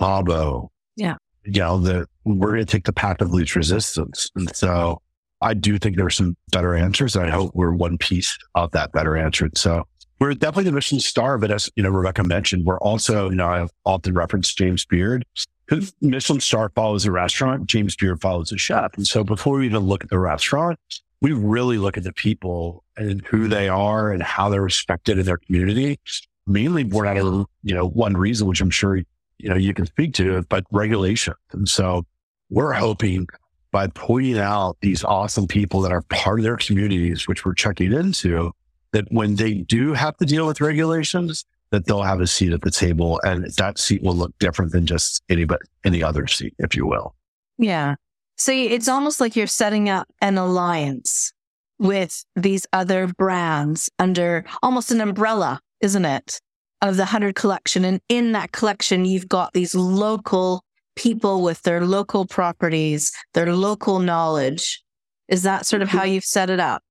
Cabo? 0.00 0.70
Yeah. 0.96 1.16
You 1.44 1.60
know, 1.60 1.78
the, 1.78 2.06
we're 2.24 2.52
going 2.52 2.60
to 2.60 2.64
take 2.64 2.84
the 2.84 2.92
path 2.92 3.20
of 3.20 3.32
least 3.32 3.56
resistance. 3.56 4.30
And 4.36 4.54
so 4.56 5.02
I 5.40 5.54
do 5.54 5.78
think 5.78 5.96
there 5.96 6.06
are 6.06 6.10
some 6.10 6.36
better 6.50 6.74
answers. 6.74 7.14
And 7.14 7.26
I 7.26 7.30
hope 7.30 7.50
we're 7.54 7.72
one 7.72 7.98
piece 7.98 8.36
of 8.54 8.70
that 8.72 8.92
better 8.92 9.16
answer. 9.16 9.50
So 9.54 9.86
we're 10.18 10.34
definitely 10.34 10.64
the 10.64 10.72
Michelin 10.72 11.00
star, 11.00 11.38
but 11.38 11.50
as, 11.50 11.70
you 11.76 11.82
know, 11.82 11.90
Rebecca 11.90 12.24
mentioned, 12.24 12.64
we're 12.64 12.80
also, 12.80 13.30
you 13.30 13.36
know, 13.36 13.48
I've 13.48 13.70
often 13.84 14.14
referenced 14.14 14.58
James 14.58 14.84
Beard, 14.84 15.24
who 15.68 15.82
Michelin 16.00 16.40
star 16.40 16.70
follows 16.74 17.04
a 17.04 17.12
restaurant. 17.12 17.66
James 17.66 17.94
Beard 17.94 18.20
follows 18.20 18.50
a 18.50 18.58
chef. 18.58 18.96
And 18.96 19.06
so 19.06 19.22
before 19.22 19.58
we 19.58 19.66
even 19.66 19.84
look 19.84 20.02
at 20.02 20.10
the 20.10 20.18
restaurant, 20.18 20.78
we 21.20 21.32
really 21.32 21.78
look 21.78 21.96
at 21.96 22.04
the 22.04 22.12
people 22.12 22.84
and 22.96 23.24
who 23.26 23.48
they 23.48 23.68
are 23.68 24.12
and 24.12 24.22
how 24.22 24.48
they're 24.48 24.62
respected 24.62 25.18
in 25.18 25.26
their 25.26 25.38
community. 25.38 25.98
Mainly 26.46 26.84
born 26.84 27.08
out 27.08 27.18
of, 27.18 27.46
you 27.62 27.74
know, 27.74 27.86
one 27.86 28.16
reason, 28.16 28.46
which 28.46 28.60
I'm 28.60 28.70
sure, 28.70 28.96
you 28.96 29.48
know, 29.48 29.56
you 29.56 29.74
can 29.74 29.86
speak 29.86 30.14
to, 30.14 30.42
but 30.48 30.64
regulation. 30.70 31.34
And 31.52 31.68
so 31.68 32.06
we're 32.48 32.72
hoping 32.72 33.26
by 33.70 33.88
pointing 33.88 34.38
out 34.38 34.78
these 34.80 35.04
awesome 35.04 35.46
people 35.46 35.82
that 35.82 35.92
are 35.92 36.02
part 36.02 36.40
of 36.40 36.44
their 36.44 36.56
communities, 36.56 37.28
which 37.28 37.44
we're 37.44 37.54
checking 37.54 37.92
into, 37.92 38.52
that 38.92 39.04
when 39.10 39.36
they 39.36 39.54
do 39.54 39.92
have 39.92 40.16
to 40.16 40.24
deal 40.24 40.46
with 40.46 40.60
regulations, 40.60 41.44
that 41.70 41.84
they'll 41.84 42.02
have 42.02 42.20
a 42.20 42.26
seat 42.26 42.52
at 42.52 42.62
the 42.62 42.70
table 42.70 43.20
and 43.24 43.44
that 43.58 43.78
seat 43.78 44.02
will 44.02 44.14
look 44.14 44.32
different 44.38 44.72
than 44.72 44.86
just 44.86 45.22
any 45.28 45.44
but 45.44 45.60
any 45.84 46.02
other 46.02 46.26
seat, 46.26 46.54
if 46.58 46.74
you 46.74 46.86
will. 46.86 47.14
Yeah. 47.58 47.96
So 48.38 48.52
it's 48.52 48.88
almost 48.88 49.20
like 49.20 49.34
you're 49.34 49.48
setting 49.48 49.88
up 49.88 50.08
an 50.20 50.38
alliance 50.38 51.32
with 51.78 52.24
these 52.36 52.66
other 52.72 53.08
brands 53.08 53.90
under 53.98 54.44
almost 54.62 54.90
an 54.90 55.00
umbrella, 55.00 55.60
isn't 55.80 56.04
it? 56.04 56.40
Of 56.80 56.96
the 56.96 57.02
100 57.02 57.34
collection. 57.34 57.84
And 57.84 58.00
in 58.08 58.32
that 58.32 58.52
collection, 58.52 59.04
you've 59.04 59.28
got 59.28 59.52
these 59.52 59.74
local 59.74 60.62
people 60.94 61.42
with 61.42 61.62
their 61.62 61.84
local 61.84 62.26
properties, 62.26 63.12
their 63.34 63.54
local 63.54 63.98
knowledge. 63.98 64.82
Is 65.28 65.42
that 65.42 65.66
sort 65.66 65.82
of 65.82 65.88
how 65.88 66.04
you've 66.04 66.24
set 66.24 66.48
it 66.48 66.60
up? 66.60 66.82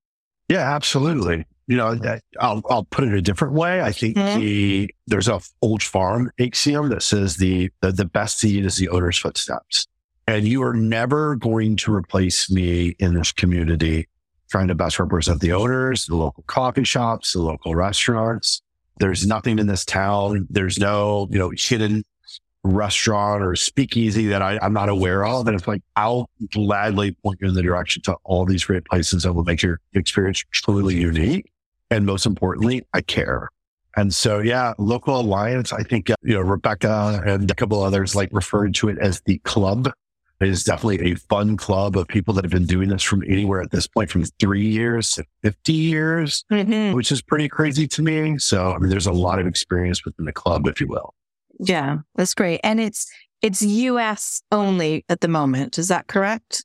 Yeah, 0.50 0.74
absolutely. 0.74 1.46
You 1.68 1.77
know, 1.77 2.00
I'll, 2.39 2.62
I'll 2.70 2.86
put 2.86 3.06
it 3.06 3.13
a 3.13 3.22
different 3.22 3.54
way. 3.54 3.82
I 3.82 3.92
think 3.92 4.16
mm-hmm. 4.16 4.39
the, 4.39 4.94
there's 5.08 5.27
a 5.27 5.42
old 5.62 5.84
farm 5.84 6.32
axiom 6.39 6.89
that 6.89 7.04
says 7.04 7.38
the, 7.38 7.70
the, 7.82 7.92
the 7.92 8.06
best 8.06 8.39
seed 8.39 8.66
is 8.66 8.77
the 8.77 8.89
owner's 8.89 9.18
footsteps. 9.18 9.88
And 10.28 10.46
you 10.46 10.62
are 10.64 10.74
never 10.74 11.36
going 11.36 11.78
to 11.78 11.94
replace 11.94 12.52
me 12.52 12.96
in 13.00 13.14
this 13.14 13.32
community 13.32 14.08
trying 14.50 14.68
to 14.68 14.76
best 14.76 15.00
represent 15.00 15.42
the 15.42 15.52
owners, 15.52 16.06
the 16.06 16.16
local 16.16 16.44
coffee 16.48 16.84
shops, 16.84 17.34
the 17.34 17.42
local 17.42 17.76
restaurants. 17.76 18.62
There's 19.00 19.26
nothing 19.26 19.60
in 19.60 19.68
this 19.68 19.86
town. 19.86 20.48
There's 20.50 20.78
no, 20.78 21.28
you 21.32 21.38
know, 21.38 21.52
hidden 21.56 22.04
restaurant 22.64 23.44
or 23.44 23.56
speakeasy 23.56 24.28
that 24.28 24.42
I, 24.42 24.60
am 24.62 24.74
not 24.74 24.90
aware 24.90 25.26
of. 25.26 25.48
And 25.48 25.56
it's 25.56 25.68
like, 25.68 25.82
I'll 25.96 26.30
gladly 26.52 27.12
point 27.24 27.40
you 27.42 27.48
in 27.48 27.54
the 27.54 27.62
direction 27.62 28.02
to 28.04 28.16
all 28.24 28.46
these 28.46 28.66
great 28.66 28.86
places 28.86 29.24
that 29.24 29.34
will 29.34 29.44
make 29.44 29.62
your 29.62 29.80
experience 29.94 30.44
truly 30.52 30.96
unique. 30.96 31.52
And 31.90 32.06
most 32.06 32.26
importantly, 32.26 32.84
I 32.94 33.02
care. 33.02 33.50
And 33.96 34.14
so, 34.14 34.40
yeah, 34.40 34.74
local 34.78 35.20
alliance, 35.20 35.74
I 35.74 35.84
think, 35.84 36.10
uh, 36.10 36.16
you 36.22 36.36
know, 36.36 36.42
Rebecca 36.42 37.22
and 37.26 37.50
a 37.50 37.56
couple 37.56 37.82
others 37.82 38.16
like 38.16 38.30
referred 38.32 38.76
to 38.76 38.90
it 38.90 38.98
as 39.00 39.22
the 39.22 39.40
club. 39.40 39.92
It 40.39 40.50
is 40.50 40.63
definitely 40.63 41.12
a 41.12 41.15
fun 41.15 41.58
club 41.58 41.98
of 41.98 42.08
people 42.08 42.34
that 42.36 42.44
have 42.44 42.51
been 42.51 42.67
doing 42.67 42.89
this 42.89 43.01
from 43.01 43.24
anywhere 43.24 43.62
at 43.62 43.72
this 43.72 43.88
point, 43.88 44.12
from 44.12 44.24
three 44.39 44.67
years 44.67 45.13
to 45.13 45.25
50 45.41 45.74
years, 45.74 46.46
mm-hmm. 46.51 46.96
which 46.96 47.12
is 47.12 47.22
pretty 47.24 47.50
crazy 47.50 47.88
to 47.88 48.03
me. 48.03 48.38
So, 48.38 48.72
I 48.72 48.77
mean, 48.77 48.89
there's 48.89 49.08
a 49.08 49.12
lot 49.12 49.39
of 49.39 49.48
experience 49.48 50.06
within 50.06 50.25
the 50.25 50.34
club, 50.34 50.67
if 50.67 50.79
you 50.79 50.88
will. 50.88 51.15
Yeah, 51.60 51.98
that's 52.15 52.36
great. 52.36 52.60
And 52.63 52.79
it's 52.79 53.08
it's 53.41 53.62
US 53.62 54.41
only 54.51 55.06
at 55.10 55.22
the 55.22 55.27
moment. 55.27 55.77
Is 55.77 55.88
that 55.88 56.08
correct? 56.08 56.63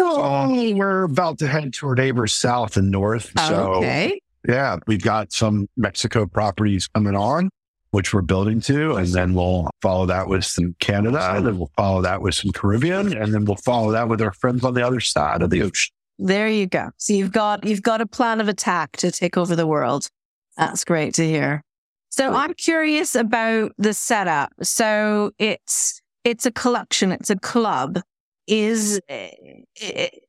Oh, 0.00 0.48
we're 0.74 1.04
about 1.04 1.38
to 1.38 1.46
head 1.46 1.72
to 1.74 1.88
our 1.88 1.94
neighbors 1.94 2.34
south 2.34 2.76
and 2.76 2.90
north. 2.90 3.32
So 3.46 3.74
okay. 3.74 4.20
yeah, 4.48 4.78
we've 4.86 5.02
got 5.02 5.32
some 5.32 5.68
Mexico 5.76 6.26
properties 6.26 6.88
coming 6.88 7.14
on, 7.14 7.50
which 7.94 8.12
we're 8.12 8.20
building 8.20 8.60
to. 8.60 8.96
And 8.96 9.06
then 9.08 9.34
we'll 9.34 9.70
follow 9.80 10.04
that 10.06 10.28
with 10.28 10.44
some 10.44 10.74
Canada. 10.80 11.34
And 11.34 11.46
then 11.46 11.58
we'll 11.58 11.70
follow 11.76 12.02
that 12.02 12.20
with 12.20 12.34
some 12.34 12.50
Caribbean. 12.50 13.16
And 13.16 13.32
then 13.32 13.44
we'll 13.44 13.56
follow 13.56 13.92
that 13.92 14.08
with 14.08 14.20
our 14.20 14.32
friends 14.32 14.64
on 14.64 14.74
the 14.74 14.86
other 14.86 15.00
side 15.00 15.40
of 15.40 15.50
the 15.50 15.62
ocean. 15.62 15.94
There 16.18 16.48
you 16.48 16.66
go. 16.66 16.90
So 16.96 17.12
you've 17.12 17.32
got 17.32 17.64
you've 17.64 17.82
got 17.82 18.00
a 18.00 18.06
plan 18.06 18.40
of 18.40 18.48
attack 18.48 18.96
to 18.98 19.10
take 19.10 19.36
over 19.36 19.56
the 19.56 19.66
world. 19.66 20.08
That's 20.56 20.84
great 20.84 21.14
to 21.14 21.26
hear. 21.26 21.62
So 22.10 22.32
I'm 22.32 22.54
curious 22.54 23.16
about 23.16 23.72
the 23.78 23.92
setup. 23.92 24.52
So 24.62 25.32
it's 25.38 26.00
it's 26.22 26.46
a 26.46 26.52
collection, 26.52 27.10
it's 27.10 27.30
a 27.30 27.36
club. 27.36 28.00
Is 28.46 29.00
eh, 29.08 29.30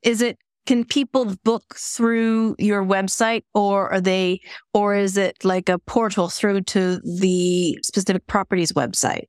is 0.02 0.22
it 0.22 0.38
can 0.66 0.84
people 0.84 1.36
book 1.44 1.76
through 1.76 2.56
your 2.58 2.84
website 2.84 3.44
or 3.54 3.92
are 3.92 4.02
they 4.02 4.42
or 4.74 4.96
is 4.96 5.18
it 5.18 5.44
like 5.44 5.70
a 5.70 5.80
portal 5.80 6.28
through 6.28 6.62
to 6.62 7.00
the 7.00 7.78
specific 7.84 8.26
properties 8.28 8.72
website? 8.72 9.26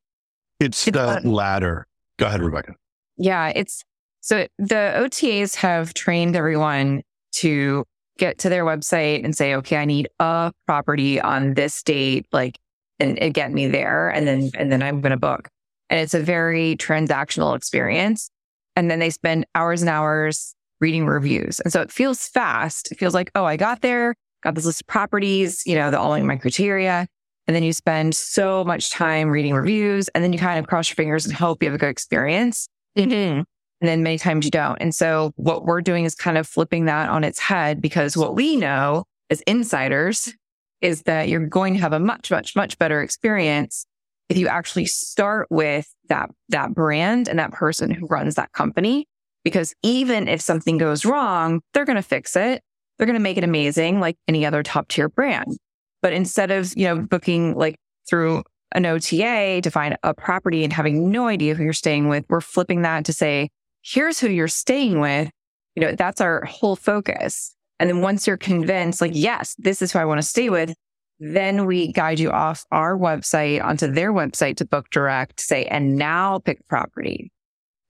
It's, 0.61 0.87
it's 0.87 0.97
the 0.97 1.21
latter. 1.25 1.87
Go 2.19 2.27
ahead, 2.27 2.43
Rebecca. 2.43 2.75
Yeah, 3.19 3.53
it's 3.55 3.83
so 4.21 4.47
the 4.59 4.93
OTAs 4.97 5.55
have 5.57 5.95
trained 5.95 6.35
everyone 6.35 7.03
to 7.37 7.85
get 8.19 8.39
to 8.39 8.49
their 8.49 8.65
website 8.65 9.25
and 9.25 9.37
say, 9.37 9.55
okay, 9.55 9.77
I 9.77 9.85
need 9.85 10.09
a 10.19 10.53
property 10.67 11.21
on 11.21 11.55
this 11.55 11.83
date, 11.83 12.27
like, 12.33 12.59
and, 12.99 13.19
and 13.19 13.35
get 13.35 13.53
me 13.53 13.69
there. 13.69 14.09
And 14.09 14.27
then, 14.27 14.51
and 14.57 14.73
then 14.73 14.83
I'm 14.83 15.01
going 15.01 15.11
to 15.11 15.19
book. 15.19 15.49
And 15.91 16.01
it's 16.01 16.15
a 16.15 16.21
very 16.21 16.77
transactional 16.77 17.55
experience. 17.57 18.31
And 18.75 18.91
then 18.91 18.99
they 18.99 19.11
spend 19.11 19.47
hours 19.55 19.83
and 19.83 19.89
hours 19.89 20.55
reading 20.81 21.07
reviews. 21.07 21.61
And 21.61 21.73
so 21.73 21.81
it 21.81 21.91
feels 21.91 22.29
fast. 22.29 22.93
It 22.93 22.99
feels 22.99 23.15
like, 23.15 23.31
oh, 23.35 23.45
I 23.45 23.57
got 23.57 23.83
there, 23.83 24.15
got 24.43 24.55
this 24.55 24.67
list 24.67 24.83
of 24.83 24.87
properties, 24.87 25.67
you 25.67 25.75
know, 25.75 25.91
the 25.91 25.99
all 25.99 26.15
in 26.15 26.27
my 26.27 26.37
criteria. 26.37 27.07
And 27.47 27.55
then 27.55 27.63
you 27.63 27.73
spend 27.73 28.15
so 28.15 28.65
much 28.65 28.91
time 28.91 29.29
reading 29.29 29.55
reviews 29.55 30.09
and 30.09 30.23
then 30.23 30.33
you 30.33 30.39
kind 30.39 30.59
of 30.59 30.67
cross 30.67 30.91
your 30.91 30.97
fingers 30.97 31.27
and 31.27 31.35
hope 31.35 31.63
you 31.63 31.69
have 31.69 31.75
a 31.77 31.79
good 31.79 31.89
experience. 31.89 32.69
Mm-hmm. 32.99 33.43
And 33.81 33.89
then 33.89 34.03
many 34.03 34.19
times 34.19 34.45
you 34.45 34.51
don't. 34.51 34.77
And 34.81 34.95
so 34.95 35.33
what 35.37 35.65
we're 35.65 35.83
doing 35.83 36.05
is 36.05 36.15
kind 36.15 36.39
of 36.39 36.47
flipping 36.47 36.87
that 36.87 37.09
on 37.09 37.25
its 37.25 37.39
head 37.39 37.81
because 37.81 38.17
what 38.17 38.35
we 38.35 38.57
know 38.57 39.05
as 39.31 39.43
insiders 39.43 40.33
is 40.81 41.03
that 41.03 41.29
you're 41.29 41.47
going 41.47 41.75
to 41.75 41.81
have 41.81 41.93
a 41.93 42.01
much, 42.01 42.31
much, 42.31 42.57
much 42.57 42.79
better 42.79 43.03
experience 43.03 43.87
if 44.29 44.37
you 44.37 44.49
actually 44.49 44.87
start 44.87 45.47
with 45.51 45.93
that, 46.09 46.31
that 46.49 46.75
brand 46.75 47.29
and 47.29 47.39
that 47.39 47.53
person 47.53 47.91
who 47.91 48.07
runs 48.07 48.35
that 48.35 48.53
company. 48.53 49.07
Because 49.47 49.73
even 49.85 50.27
if 50.27 50.41
something 50.41 50.77
goes 50.77 51.05
wrong, 51.05 51.61
they're 51.73 51.85
going 51.85 51.95
to 51.95 52.03
fix 52.03 52.35
it. 52.35 52.65
They're 52.99 53.07
going 53.07 53.15
to 53.15 53.23
make 53.23 53.37
it 53.37 53.45
amazing 53.45 54.01
like 54.01 54.17
any 54.27 54.45
other 54.45 54.65
top 54.65 54.89
tier 54.89 55.09
brand. 55.09 55.57
But 56.03 56.13
instead 56.13 56.51
of, 56.51 56.77
you 56.77 56.83
know, 56.83 57.01
booking 57.01 57.55
like 57.55 57.77
through 58.11 58.43
an 58.73 58.87
OTA 58.87 59.61
to 59.63 59.71
find 59.71 59.97
a 60.03 60.15
property 60.15 60.65
and 60.65 60.73
having 60.73 61.13
no 61.13 61.29
idea 61.29 61.55
who 61.55 61.63
you're 61.63 61.73
staying 61.73 62.09
with, 62.09 62.25
we're 62.29 62.41
flipping 62.41 62.83
that 62.83 63.05
to 63.05 63.13
say, 63.13 63.49
here's 63.83 64.19
who 64.19 64.29
you're 64.29 64.49
staying 64.49 64.99
with. 64.99 65.31
You 65.77 65.83
know, 65.83 65.93
that's 65.93 66.21
our 66.21 66.45
whole 66.45 66.75
focus. 66.75 67.55
And 67.79 67.89
then 67.89 68.01
once 68.01 68.27
you're 68.27 68.37
convinced, 68.37 69.01
like, 69.01 69.13
yes, 69.15 69.55
this 69.59 69.81
is 69.81 69.93
who 69.93 70.01
I 70.01 70.07
want 70.07 70.19
to 70.19 70.27
stay 70.27 70.51
with, 70.51 70.75
then 71.21 71.67
we 71.67 71.93
guide 71.93 72.19
you 72.19 72.33
off 72.33 72.65
our 72.73 72.99
website 72.99 73.63
onto 73.63 73.87
their 73.87 74.13
website 74.13 74.57
to 74.57 74.65
book 74.65 74.91
direct, 74.91 75.39
say, 75.39 75.67
and 75.67 75.95
now 75.95 76.41
pick 76.41 76.67
property. 76.67 77.31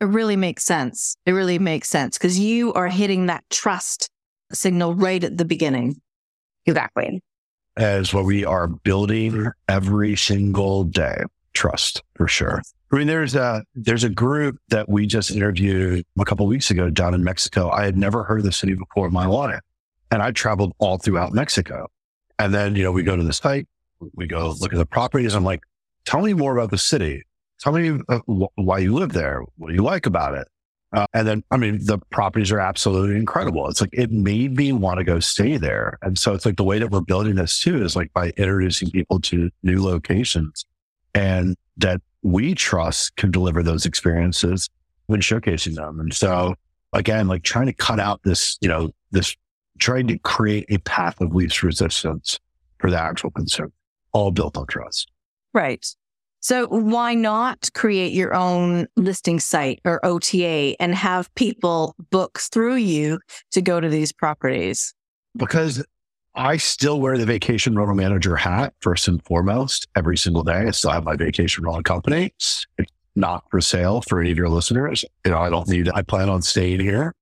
It 0.01 0.07
really 0.07 0.37
makes 0.37 0.65
sense. 0.65 1.17
It 1.25 1.33
really 1.33 1.59
makes 1.59 1.89
sense 1.89 2.19
because 2.19 2.39
you 2.39 2.73
are 2.75 2.89
hitting 2.89 3.27
that 3.27 3.45
trust 3.51 4.09
signal 4.53 4.95
right 4.95 5.23
at 5.23 5.39
the 5.39 5.45
beginning. 5.45 6.01
Exactly. 6.67 7.23
As 7.77 8.13
what 8.13 8.25
we 8.25 8.45
are 8.45 8.67
building 8.67 9.51
every 9.69 10.17
single 10.17 10.85
day. 10.85 11.23
Trust 11.55 12.03
for 12.15 12.29
sure. 12.29 12.63
I 12.93 12.97
mean, 12.97 13.07
there's 13.07 13.35
a 13.35 13.65
there's 13.75 14.05
a 14.05 14.09
group 14.09 14.59
that 14.69 14.89
we 14.89 15.07
just 15.07 15.31
interviewed 15.31 16.05
a 16.19 16.25
couple 16.25 16.47
weeks 16.47 16.71
ago 16.71 16.91
down 16.91 17.15
in 17.15 17.25
Mexico. 17.25 17.71
I 17.71 17.85
had 17.85 17.97
never 17.97 18.23
heard 18.23 18.41
of 18.41 18.45
the 18.45 18.53
city 18.53 18.75
before 18.75 19.07
in 19.07 19.13
my 19.13 19.27
life, 19.27 19.61
and 20.11 20.23
I 20.23 20.31
traveled 20.31 20.73
all 20.79 20.99
throughout 20.99 21.33
Mexico. 21.33 21.89
And 22.39 22.55
then 22.55 22.77
you 22.77 22.85
know 22.85 22.93
we 22.93 23.03
go 23.03 23.17
to 23.17 23.23
the 23.25 23.33
site, 23.33 23.67
we 24.15 24.27
go 24.27 24.55
look 24.61 24.73
at 24.73 24.79
the 24.79 24.87
properties. 24.87 25.35
I'm 25.35 25.45
like, 25.45 25.63
tell 26.05 26.21
me 26.21 26.35
more 26.35 26.57
about 26.57 26.71
the 26.71 26.79
city. 26.79 27.25
Tell 27.61 27.73
me 27.73 28.01
uh, 28.09 28.19
why 28.27 28.79
you 28.79 28.95
live 28.95 29.13
there. 29.13 29.43
What 29.57 29.69
do 29.69 29.75
you 29.75 29.83
like 29.83 30.07
about 30.07 30.35
it? 30.35 30.49
Uh, 30.93 31.07
and 31.13 31.27
then, 31.27 31.45
I 31.51 31.57
mean, 31.57 31.85
the 31.85 31.99
properties 32.11 32.53
are 32.53 32.61
absolutely 32.61 33.17
incredible. 33.17 33.69
It's 33.69 33.81
like 33.81 33.91
it 33.93 34.13
made 34.13 34.57
me 34.57 34.73
want 34.73 34.99
to 34.99 35.05
go 35.05 35.21
stay 35.21 35.57
there. 35.57 35.99
And 36.03 36.19
so 36.19 36.33
it's 36.33 36.47
like 36.47 36.57
the 36.57 36.65
way 36.65 36.79
that 36.79 36.91
we're 36.91 37.01
building 37.01 37.35
this 37.35 37.59
too 37.59 37.83
is 37.83 37.97
like 37.97 38.13
by 38.13 38.29
introducing 38.37 38.91
people 38.91 39.21
to 39.23 39.51
new 39.63 39.83
locations 39.83 40.65
and 41.15 41.57
that 41.79 42.01
we 42.23 42.55
trust 42.55 43.17
can 43.17 43.31
deliver 43.31 43.63
those 43.63 43.85
experiences 43.85 44.71
when 45.07 45.21
showcasing 45.21 45.75
them. 45.75 45.99
And 46.01 46.15
so 46.15 46.55
again, 46.93 47.27
like 47.29 47.43
trying 47.43 47.67
to 47.67 47.73
cut 47.73 48.01
out 48.01 48.21
this, 48.25 48.57
you 48.61 48.69
know, 48.69 48.91
this 49.11 49.37
trying 49.79 50.07
to 50.09 50.19
create 50.19 50.67
a 50.69 50.79
path 50.79 51.21
of 51.21 51.35
least 51.35 51.63
resistance 51.63 52.39
for 52.79 52.91
the 52.91 53.01
actual 53.01 53.31
consumer, 53.31 53.73
all 54.13 54.31
built 54.31 54.57
on 54.57 54.67
trust. 54.67 55.11
Right. 55.53 55.85
So 56.47 56.69
why 56.69 57.15
not 57.15 57.71
create 57.75 58.13
your 58.13 58.33
own 58.33 58.87
listing 58.95 59.41
site 59.41 59.81
or 59.85 59.99
OTA 60.07 60.81
and 60.81 60.95
have 60.95 61.35
people 61.35 61.97
book 62.13 62.39
through 62.39 62.77
you 62.77 63.19
to 63.51 63.61
go 63.61 63.81
to 63.81 63.89
these 63.89 64.13
properties? 64.13 64.95
Because 65.37 65.85
I 66.37 66.57
still 66.59 67.01
wear 67.01 67.19
the 67.19 67.27
vacation 67.27 67.75
rental 67.77 67.97
manager 67.97 68.37
hat 68.37 68.75
first 68.79 69.09
and 69.09 69.21
foremost 69.25 69.89
every 69.97 70.17
single 70.17 70.45
day. 70.45 70.69
I 70.69 70.71
still 70.71 70.93
have 70.93 71.03
my 71.03 71.17
vacation 71.17 71.65
rental 71.65 71.83
company. 71.83 72.33
It's 72.37 72.65
not 73.17 73.43
for 73.51 73.61
sale 73.61 74.03
for 74.03 74.21
any 74.21 74.31
of 74.31 74.39
your 74.39 74.49
listeners. 74.49 75.05
You 75.25 75.33
know, 75.33 75.41
I 75.41 75.51
don't 75.51 75.67
need. 75.67 75.91
I 75.93 76.03
plan 76.03 76.29
on 76.29 76.43
staying 76.43 76.79
here. 76.79 77.13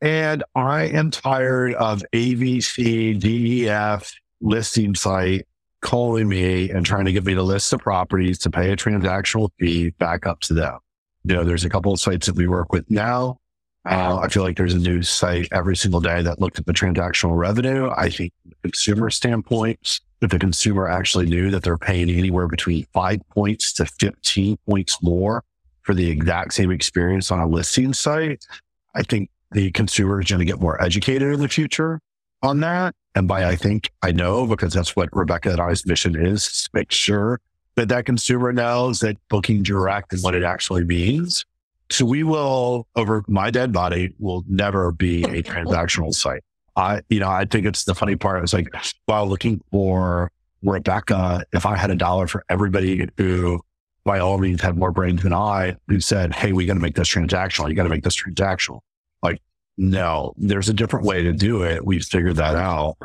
And 0.00 0.42
I 0.56 0.86
am 0.86 1.12
tired 1.12 1.74
of 1.74 2.02
AVC, 2.12 3.20
DEF 3.20 4.12
listing 4.40 4.96
site 4.96 5.46
calling 5.82 6.28
me 6.28 6.70
and 6.70 6.86
trying 6.86 7.04
to 7.04 7.12
give 7.12 7.26
me 7.26 7.34
the 7.34 7.42
list 7.42 7.72
of 7.72 7.80
properties 7.80 8.38
to 8.38 8.50
pay 8.50 8.70
a 8.70 8.76
transactional 8.76 9.50
fee 9.58 9.90
back 9.98 10.26
up 10.26 10.40
to 10.40 10.54
them. 10.54 10.78
You 11.24 11.34
know, 11.34 11.44
there's 11.44 11.64
a 11.64 11.68
couple 11.68 11.92
of 11.92 12.00
sites 12.00 12.26
that 12.26 12.36
we 12.36 12.48
work 12.48 12.72
with 12.72 12.90
now. 12.90 13.38
Uh, 13.84 14.20
I 14.22 14.28
feel 14.28 14.44
like 14.44 14.56
there's 14.56 14.74
a 14.74 14.78
new 14.78 15.02
site 15.02 15.48
every 15.50 15.76
single 15.76 16.00
day 16.00 16.22
that 16.22 16.40
looked 16.40 16.58
at 16.58 16.66
the 16.66 16.72
transactional 16.72 17.36
revenue. 17.36 17.90
I 17.96 18.10
think 18.10 18.32
consumer 18.62 19.10
standpoint, 19.10 20.00
if 20.20 20.30
the 20.30 20.38
consumer 20.38 20.86
actually 20.86 21.26
knew 21.26 21.50
that 21.50 21.64
they're 21.64 21.78
paying 21.78 22.08
anywhere 22.08 22.46
between 22.46 22.86
five 22.92 23.20
points 23.30 23.72
to 23.74 23.86
15 23.86 24.56
points 24.68 25.02
more 25.02 25.42
for 25.82 25.94
the 25.94 26.08
exact 26.08 26.54
same 26.54 26.70
experience 26.70 27.32
on 27.32 27.40
a 27.40 27.46
listing 27.46 27.92
site, 27.92 28.46
I 28.94 29.02
think 29.02 29.30
the 29.50 29.72
consumer 29.72 30.20
is 30.20 30.30
going 30.30 30.38
to 30.38 30.44
get 30.44 30.60
more 30.60 30.80
educated 30.80 31.34
in 31.34 31.40
the 31.40 31.48
future 31.48 32.00
on 32.40 32.60
that. 32.60 32.94
And 33.14 33.28
by 33.28 33.44
I 33.46 33.56
think 33.56 33.90
I 34.02 34.12
know 34.12 34.46
because 34.46 34.72
that's 34.72 34.96
what 34.96 35.08
Rebecca 35.12 35.50
and 35.50 35.60
I's 35.60 35.86
mission 35.86 36.16
is, 36.16 36.46
is 36.46 36.68
make 36.72 36.90
sure 36.90 37.40
that 37.74 37.88
that 37.88 38.06
consumer 38.06 38.52
knows 38.52 39.00
that 39.00 39.16
booking 39.28 39.62
direct 39.62 40.12
and 40.12 40.22
what 40.22 40.34
it 40.34 40.42
actually 40.42 40.84
means. 40.84 41.44
So 41.90 42.06
we 42.06 42.22
will 42.22 42.86
over 42.96 43.22
my 43.28 43.50
dead 43.50 43.72
body 43.72 44.14
will 44.18 44.44
never 44.48 44.92
be 44.92 45.24
a 45.24 45.42
transactional 45.42 46.14
site. 46.14 46.42
I, 46.74 47.02
you 47.10 47.20
know, 47.20 47.28
I 47.28 47.44
think 47.44 47.66
it's 47.66 47.84
the 47.84 47.94
funny 47.94 48.16
part. 48.16 48.42
It's 48.42 48.54
like 48.54 48.68
while 49.04 49.26
looking 49.26 49.60
for 49.70 50.30
Rebecca, 50.62 51.44
if 51.52 51.66
I 51.66 51.76
had 51.76 51.90
a 51.90 51.94
dollar 51.94 52.26
for 52.26 52.44
everybody 52.48 53.08
who 53.18 53.60
by 54.04 54.18
all 54.18 54.38
means 54.38 54.60
had 54.60 54.76
more 54.76 54.90
brains 54.90 55.22
than 55.22 55.32
I, 55.32 55.76
who 55.88 56.00
said, 56.00 56.34
Hey, 56.34 56.52
we 56.52 56.66
got 56.66 56.74
to 56.74 56.80
make 56.80 56.94
this 56.94 57.08
transactional. 57.08 57.68
You 57.68 57.74
got 57.74 57.84
to 57.84 57.88
make 57.88 58.04
this 58.04 58.20
transactional. 58.20 58.80
Like, 59.22 59.40
no, 59.82 60.32
there's 60.36 60.68
a 60.68 60.74
different 60.74 61.04
way 61.04 61.24
to 61.24 61.32
do 61.32 61.64
it. 61.64 61.84
We've 61.84 62.04
figured 62.04 62.36
that 62.36 62.54
out 62.54 62.96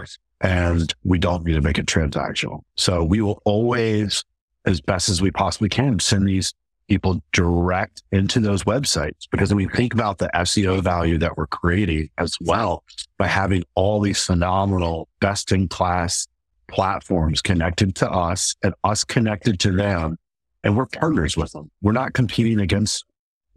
and 0.42 0.94
we 1.04 1.18
don't 1.18 1.44
need 1.44 1.56
to 1.56 1.62
make 1.62 1.80
it 1.80 1.88
transactional. 1.88 2.62
So 2.76 3.04
we 3.04 3.20
will 3.20 3.42
always, 3.46 4.24
as 4.64 4.80
best 4.80 5.10
as 5.10 5.20
we 5.20 5.32
possibly 5.32 5.70
can, 5.70 6.00
send 6.00 6.28
these 6.28 6.54
people 6.88 7.24
direct 7.34 8.04
into 8.12 8.40
those 8.40 8.64
websites 8.64 9.28
because 9.32 9.50
when 9.50 9.66
we 9.66 9.74
think 9.74 9.96
about 9.96 10.20
the 10.20 10.30
SEO 10.36 10.84
value 10.84 11.18
that 11.18 11.36
we're 11.36 11.48
creating 11.48 12.12
as 12.20 12.38
well 12.40 12.84
by 13.18 13.26
having 13.26 13.64
all 13.74 14.00
these 14.00 14.24
phenomenal 14.24 15.10
best 15.20 15.52
in 15.52 15.68
class 15.68 16.28
platforms 16.68 17.42
connected 17.42 17.96
to 17.96 18.10
us 18.10 18.56
and 18.62 18.76
us 18.84 19.04
connected 19.04 19.60
to 19.60 19.72
them 19.72 20.16
and 20.64 20.78
we're 20.78 20.86
partners 20.86 21.36
with 21.36 21.52
them. 21.54 21.72
We're 21.82 21.92
not 21.92 22.14
competing 22.14 22.60
against, 22.60 23.04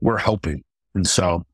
we're 0.01 0.17
helping. 0.17 0.65
And 0.95 1.07
so, 1.07 1.45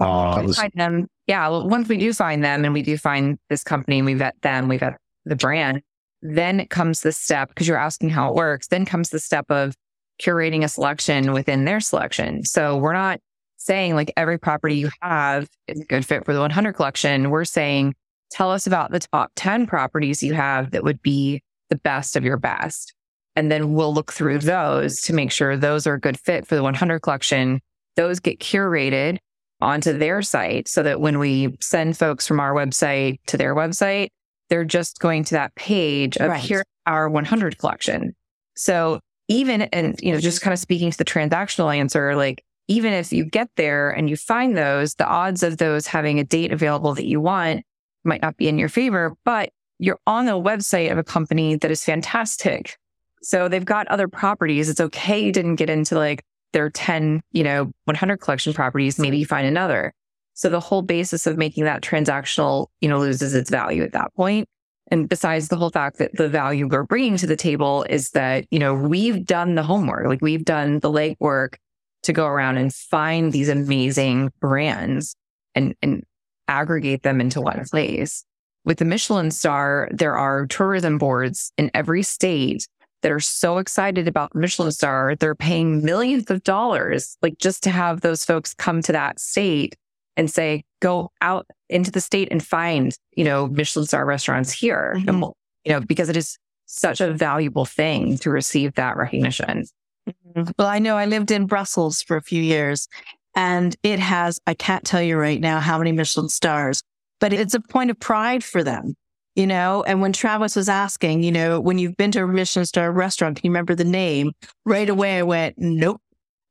uh, 0.00 0.42
was, 0.44 0.56
find 0.56 0.72
them. 0.74 1.06
Yeah. 1.26 1.48
Well, 1.48 1.68
once 1.68 1.88
we 1.88 1.96
do 1.96 2.12
find 2.12 2.42
them 2.42 2.64
and 2.64 2.74
we 2.74 2.82
do 2.82 2.96
find 2.96 3.38
this 3.48 3.62
company 3.62 3.98
and 3.98 4.06
we 4.06 4.14
vet 4.14 4.40
them, 4.42 4.68
we 4.68 4.78
vet 4.78 4.96
the 5.24 5.36
brand, 5.36 5.82
then 6.22 6.66
comes 6.66 7.02
the 7.02 7.12
step 7.12 7.48
because 7.48 7.68
you're 7.68 7.76
asking 7.76 8.10
how 8.10 8.30
it 8.30 8.34
works. 8.34 8.68
Then 8.68 8.84
comes 8.84 9.10
the 9.10 9.20
step 9.20 9.46
of 9.50 9.74
curating 10.20 10.64
a 10.64 10.68
selection 10.68 11.32
within 11.32 11.64
their 11.64 11.80
selection. 11.80 12.44
So 12.44 12.76
we're 12.76 12.92
not 12.92 13.20
saying 13.56 13.94
like 13.94 14.12
every 14.16 14.38
property 14.38 14.76
you 14.76 14.90
have 15.02 15.48
is 15.68 15.80
a 15.80 15.84
good 15.84 16.04
fit 16.04 16.24
for 16.24 16.32
the 16.32 16.40
100 16.40 16.72
collection. 16.72 17.30
We're 17.30 17.44
saying, 17.44 17.94
tell 18.30 18.50
us 18.50 18.66
about 18.66 18.90
the 18.90 19.00
top 19.00 19.32
10 19.36 19.66
properties 19.66 20.22
you 20.22 20.34
have 20.34 20.70
that 20.70 20.84
would 20.84 21.02
be 21.02 21.42
the 21.68 21.76
best 21.76 22.16
of 22.16 22.24
your 22.24 22.36
best. 22.36 22.94
And 23.36 23.50
then 23.50 23.74
we'll 23.74 23.94
look 23.94 24.12
through 24.12 24.38
those 24.40 25.00
to 25.02 25.12
make 25.12 25.30
sure 25.30 25.56
those 25.56 25.86
are 25.86 25.94
a 25.94 26.00
good 26.00 26.18
fit 26.18 26.46
for 26.46 26.54
the 26.54 26.62
100 26.62 27.00
collection. 27.00 27.60
Those 27.96 28.20
get 28.20 28.40
curated 28.40 29.18
onto 29.60 29.96
their 29.96 30.22
site 30.22 30.68
so 30.68 30.82
that 30.82 31.00
when 31.00 31.18
we 31.18 31.56
send 31.60 31.96
folks 31.96 32.26
from 32.26 32.40
our 32.40 32.52
website 32.52 33.18
to 33.26 33.36
their 33.36 33.54
website, 33.54 34.08
they're 34.48 34.64
just 34.64 34.98
going 34.98 35.24
to 35.24 35.34
that 35.34 35.54
page 35.54 36.16
of 36.16 36.30
right. 36.30 36.40
here 36.40 36.64
our 36.86 37.08
100 37.08 37.58
collection. 37.58 38.14
So 38.56 39.00
even, 39.28 39.62
and, 39.62 39.98
you 40.02 40.12
know, 40.12 40.18
just 40.18 40.42
kind 40.42 40.52
of 40.52 40.58
speaking 40.58 40.90
to 40.90 40.98
the 40.98 41.04
transactional 41.04 41.74
answer, 41.74 42.16
like 42.16 42.44
even 42.68 42.92
if 42.92 43.12
you 43.12 43.24
get 43.24 43.48
there 43.56 43.90
and 43.90 44.10
you 44.10 44.16
find 44.16 44.56
those, 44.56 44.94
the 44.94 45.06
odds 45.06 45.42
of 45.42 45.58
those 45.58 45.86
having 45.86 46.18
a 46.18 46.24
date 46.24 46.52
available 46.52 46.94
that 46.94 47.06
you 47.06 47.20
want 47.20 47.64
might 48.04 48.22
not 48.22 48.36
be 48.36 48.48
in 48.48 48.58
your 48.58 48.68
favor, 48.68 49.14
but 49.24 49.50
you're 49.78 49.98
on 50.06 50.26
the 50.26 50.32
website 50.32 50.90
of 50.90 50.98
a 50.98 51.04
company 51.04 51.56
that 51.56 51.70
is 51.70 51.84
fantastic. 51.84 52.76
So 53.22 53.48
they've 53.48 53.64
got 53.64 53.88
other 53.88 54.08
properties. 54.08 54.68
It's 54.68 54.80
okay 54.80 55.24
you 55.24 55.32
didn't 55.32 55.56
get 55.56 55.70
into 55.70 55.96
like 55.96 56.24
their 56.52 56.70
10, 56.70 57.20
you 57.32 57.44
know, 57.44 57.70
100 57.84 58.16
collection 58.18 58.52
properties. 58.52 58.98
Maybe 58.98 59.18
you 59.18 59.26
find 59.26 59.46
another. 59.46 59.92
So 60.34 60.48
the 60.48 60.60
whole 60.60 60.82
basis 60.82 61.26
of 61.26 61.36
making 61.36 61.64
that 61.64 61.82
transactional, 61.82 62.66
you 62.80 62.88
know, 62.88 62.98
loses 62.98 63.34
its 63.34 63.50
value 63.50 63.82
at 63.82 63.92
that 63.92 64.14
point. 64.14 64.48
And 64.90 65.08
besides 65.08 65.48
the 65.48 65.56
whole 65.56 65.70
fact 65.70 65.98
that 65.98 66.16
the 66.16 66.28
value 66.28 66.66
we're 66.66 66.82
bringing 66.82 67.16
to 67.18 67.26
the 67.26 67.36
table 67.36 67.84
is 67.88 68.10
that, 68.10 68.46
you 68.50 68.58
know, 68.58 68.74
we've 68.74 69.24
done 69.24 69.54
the 69.54 69.62
homework, 69.62 70.06
like 70.06 70.22
we've 70.22 70.44
done 70.44 70.80
the 70.80 70.90
legwork 70.90 71.56
to 72.02 72.12
go 72.12 72.26
around 72.26 72.56
and 72.56 72.74
find 72.74 73.32
these 73.32 73.48
amazing 73.48 74.32
brands 74.40 75.14
and, 75.54 75.74
and 75.82 76.04
aggregate 76.48 77.02
them 77.02 77.20
into 77.20 77.40
one 77.40 77.64
place. 77.70 78.24
With 78.64 78.78
the 78.78 78.84
Michelin 78.84 79.30
star, 79.30 79.88
there 79.92 80.16
are 80.16 80.46
tourism 80.46 80.98
boards 80.98 81.52
in 81.56 81.70
every 81.72 82.02
state 82.02 82.66
that 83.02 83.12
are 83.12 83.20
so 83.20 83.58
excited 83.58 84.06
about 84.06 84.34
Michelin 84.34 84.72
star. 84.72 85.14
They're 85.16 85.34
paying 85.34 85.84
millions 85.84 86.30
of 86.30 86.42
dollars, 86.42 87.16
like 87.22 87.38
just 87.38 87.62
to 87.64 87.70
have 87.70 88.00
those 88.00 88.24
folks 88.24 88.54
come 88.54 88.82
to 88.82 88.92
that 88.92 89.18
state 89.18 89.76
and 90.16 90.30
say, 90.30 90.64
go 90.80 91.10
out 91.20 91.46
into 91.68 91.90
the 91.90 92.00
state 92.00 92.28
and 92.30 92.44
find, 92.44 92.94
you 93.16 93.24
know, 93.24 93.46
Michelin 93.46 93.86
star 93.86 94.04
restaurants 94.04 94.52
here, 94.52 94.94
mm-hmm. 94.96 95.08
and, 95.08 95.22
you 95.64 95.72
know, 95.72 95.80
because 95.80 96.08
it 96.08 96.16
is 96.16 96.36
such 96.66 97.00
a 97.00 97.12
valuable 97.12 97.64
thing 97.64 98.18
to 98.18 98.30
receive 98.30 98.74
that 98.74 98.96
recognition. 98.96 99.64
Mm-hmm. 100.08 100.50
Well, 100.58 100.68
I 100.68 100.78
know 100.78 100.96
I 100.96 101.06
lived 101.06 101.30
in 101.30 101.46
Brussels 101.46 102.02
for 102.02 102.16
a 102.16 102.22
few 102.22 102.42
years 102.42 102.88
and 103.34 103.76
it 103.82 103.98
has, 103.98 104.40
I 104.46 104.54
can't 104.54 104.84
tell 104.84 105.02
you 105.02 105.16
right 105.16 105.40
now 105.40 105.60
how 105.60 105.78
many 105.78 105.92
Michelin 105.92 106.28
stars, 106.28 106.82
but 107.18 107.32
it's 107.32 107.54
a 107.54 107.60
point 107.60 107.90
of 107.90 107.98
pride 107.98 108.44
for 108.44 108.62
them, 108.62 108.94
you 109.40 109.46
know? 109.46 109.82
And 109.84 110.02
when 110.02 110.12
Travis 110.12 110.54
was 110.54 110.68
asking, 110.68 111.22
you 111.22 111.32
know, 111.32 111.58
when 111.58 111.78
you've 111.78 111.96
been 111.96 112.10
to 112.12 112.22
a 112.22 112.26
Michelin 112.26 112.66
star 112.66 112.92
restaurant, 112.92 113.36
can 113.36 113.46
you 113.46 113.50
remember 113.50 113.74
the 113.74 113.84
name? 113.84 114.32
Right 114.66 114.88
away, 114.88 115.16
I 115.16 115.22
went, 115.22 115.54
nope. 115.56 116.02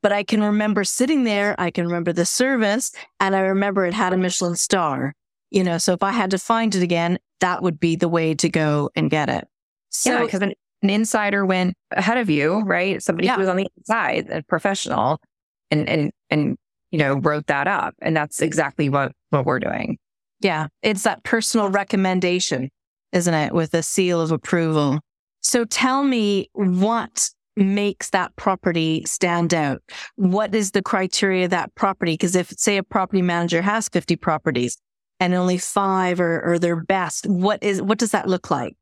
But 0.02 0.12
I 0.12 0.24
can 0.24 0.42
remember 0.42 0.84
sitting 0.84 1.24
there. 1.24 1.54
I 1.60 1.70
can 1.70 1.86
remember 1.86 2.12
the 2.12 2.26
service 2.26 2.92
and 3.20 3.36
I 3.36 3.42
remember 3.42 3.86
it 3.86 3.94
had 3.94 4.12
a 4.12 4.18
Michelin 4.18 4.56
star, 4.56 5.14
you 5.52 5.64
know, 5.64 5.78
so 5.78 5.94
if 5.94 6.02
I 6.02 6.12
had 6.12 6.32
to 6.32 6.40
find 6.40 6.74
it 6.74 6.82
again, 6.82 7.20
that 7.42 7.62
would 7.62 7.80
be 7.80 7.96
the 7.96 8.10
way 8.10 8.34
to 8.34 8.50
go 8.50 8.90
and 8.96 9.12
get 9.12 9.30
it. 9.30 9.48
So, 9.90 10.12
yeah, 10.12 10.24
because 10.24 10.42
an, 10.42 10.54
an, 10.82 10.90
insider 10.90 11.46
went 11.46 11.76
ahead 11.92 12.18
of 12.18 12.28
you, 12.28 12.62
right? 12.62 13.04
Somebody 13.04 13.28
yeah. 13.28 13.36
who 13.36 13.42
was 13.42 13.50
on 13.50 13.58
the 13.58 13.68
inside, 13.78 14.30
a 14.32 14.42
professional, 14.44 15.20
and 15.70 15.88
and 15.90 16.12
and 16.30 16.58
you 16.92 17.00
know 17.00 17.16
wrote 17.16 17.48
that 17.48 17.68
up, 17.68 17.96
and 18.02 18.16
that's 18.16 18.42
exactly 18.42 18.90
what 18.90 19.12
what 19.32 19.46
we're 19.46 19.60
doing. 19.60 19.98
Yeah, 20.42 20.68
it's 20.84 21.04
that 21.04 21.24
personal 21.24 21.70
recommendation, 21.70 22.70
isn't 23.12 23.34
it, 23.34 23.54
with 23.54 23.74
a 23.74 23.84
seal 23.84 24.22
of 24.22 24.32
approval. 24.32 25.00
So 25.42 25.66
tell 25.66 26.04
me 26.04 26.50
what 26.54 27.30
makes 27.56 28.10
that 28.12 28.36
property 28.36 29.04
stand 29.06 29.54
out? 29.54 29.82
What 30.16 30.56
is 30.56 30.72
the 30.72 30.82
criteria 30.82 31.46
of 31.46 31.52
that 31.52 31.74
property? 31.76 32.14
Because 32.14 32.36
if, 32.36 32.50
say, 32.52 32.78
a 32.78 32.84
property 32.84 33.22
manager 33.22 33.62
has 33.62 33.90
50 33.90 34.16
properties 34.16 34.78
and 35.20 35.34
only 35.34 35.58
five 35.58 36.20
are, 36.20 36.42
are 36.44 36.60
their 36.60 36.78
best, 36.78 37.28
what 37.28 37.62
is, 37.62 37.82
what 37.82 37.98
does 37.98 38.12
that 38.12 38.28
look 38.28 38.50
like? 38.50 38.76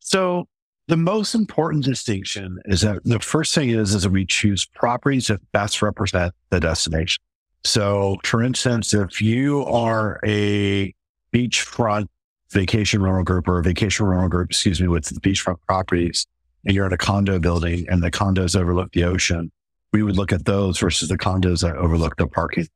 So 0.00 0.46
the 0.88 0.96
most 0.96 1.34
important 1.34 1.84
distinction 1.84 2.58
is 2.66 2.82
that 2.82 3.04
the 3.04 3.20
first 3.20 3.54
thing 3.54 3.70
is, 3.70 3.94
is 3.94 4.02
that 4.02 4.10
we 4.10 4.26
choose 4.26 4.66
properties 4.66 5.28
that 5.28 5.40
best 5.52 5.82
represent 5.82 6.34
the 6.50 6.60
destination. 6.60 7.22
So 7.64 8.16
for 8.24 8.42
instance, 8.42 8.94
if 8.94 9.20
you 9.20 9.64
are 9.64 10.20
a 10.24 10.94
beachfront 11.32 12.08
vacation 12.50 13.02
rental 13.02 13.24
group 13.24 13.48
or 13.48 13.58
a 13.58 13.62
vacation 13.62 14.06
rental 14.06 14.28
group, 14.28 14.50
excuse 14.50 14.80
me, 14.80 14.88
with 14.88 15.04
the 15.06 15.20
beachfront 15.20 15.60
properties, 15.66 16.26
and 16.64 16.74
you're 16.74 16.86
in 16.86 16.92
a 16.92 16.98
condo 16.98 17.38
building 17.38 17.86
and 17.88 18.02
the 18.02 18.10
condos 18.10 18.58
overlook 18.58 18.92
the 18.92 19.04
ocean, 19.04 19.50
we 19.92 20.02
would 20.02 20.16
look 20.16 20.32
at 20.32 20.44
those 20.44 20.78
versus 20.78 21.08
the 21.08 21.18
condos 21.18 21.62
that 21.62 21.76
overlook 21.76 22.16
the 22.16 22.26
parking. 22.26 22.66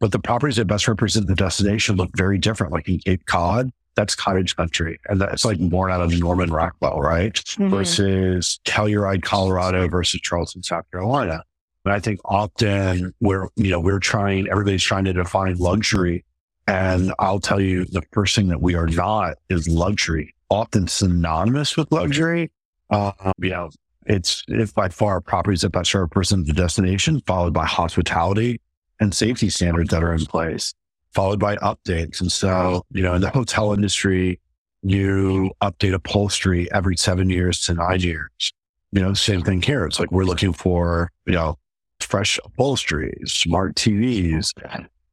But 0.00 0.12
the 0.12 0.18
properties 0.18 0.56
that 0.56 0.66
best 0.66 0.86
represent 0.86 1.26
the 1.26 1.34
destination 1.34 1.96
look 1.96 2.10
very 2.14 2.38
different. 2.38 2.72
Like 2.72 2.88
in 2.88 2.98
Cape 2.98 3.26
Cod, 3.26 3.70
that's 3.96 4.14
cottage 4.14 4.54
country. 4.54 5.00
And 5.08 5.20
that's 5.20 5.44
like 5.44 5.58
born 5.58 5.90
out 5.90 6.00
of 6.00 6.16
Norman 6.18 6.50
Rockwell, 6.50 7.00
right? 7.00 7.34
Mm-hmm. 7.34 7.68
Versus 7.70 8.60
Telluride, 8.64 9.22
Colorado 9.22 9.88
versus 9.88 10.20
Charleston, 10.20 10.62
South 10.62 10.88
Carolina. 10.92 11.42
And 11.84 11.92
I 11.92 12.00
think 12.00 12.20
often 12.24 13.14
we're, 13.20 13.48
you 13.56 13.70
know, 13.70 13.80
we're 13.80 13.98
trying, 13.98 14.48
everybody's 14.48 14.84
trying 14.84 15.04
to 15.06 15.12
define 15.12 15.56
luxury. 15.56 16.24
And 16.68 17.12
I'll 17.18 17.40
tell 17.40 17.60
you 17.60 17.84
the 17.86 18.02
first 18.12 18.36
thing 18.36 18.48
that 18.48 18.60
we 18.60 18.76
are 18.76 18.86
not 18.86 19.38
is 19.48 19.66
luxury. 19.66 20.34
Often 20.50 20.88
synonymous 20.88 21.76
with 21.76 21.90
luxury 21.90 22.52
uh, 22.90 23.12
you 23.38 23.50
know, 23.50 23.70
it's, 24.06 24.42
it's 24.48 24.72
by 24.72 24.88
far 24.88 25.20
properties 25.20 25.62
that 25.62 25.70
best 25.70 25.94
represent 25.94 26.46
the 26.46 26.52
destination, 26.52 27.20
followed 27.26 27.52
by 27.52 27.66
hospitality 27.66 28.60
and 29.00 29.14
safety 29.14 29.50
standards 29.50 29.90
that 29.90 30.02
are 30.02 30.14
in 30.14 30.24
place, 30.24 30.74
followed 31.12 31.38
by 31.38 31.56
updates. 31.56 32.20
And 32.20 32.32
so, 32.32 32.84
you 32.90 33.02
know, 33.02 33.14
in 33.14 33.20
the 33.20 33.30
hotel 33.30 33.72
industry, 33.72 34.40
you 34.82 35.50
update 35.60 35.92
upholstery 35.92 36.70
every 36.72 36.96
seven 36.96 37.28
years 37.28 37.60
to 37.62 37.74
nine 37.74 38.00
years. 38.00 38.52
You 38.92 39.02
know, 39.02 39.12
same 39.12 39.42
thing 39.42 39.60
here. 39.60 39.84
It's 39.84 40.00
like 40.00 40.10
we're 40.10 40.24
looking 40.24 40.54
for, 40.54 41.10
you 41.26 41.34
know, 41.34 41.58
fresh 42.00 42.38
upholstery, 42.44 43.12
smart 43.26 43.74
TVs, 43.74 44.52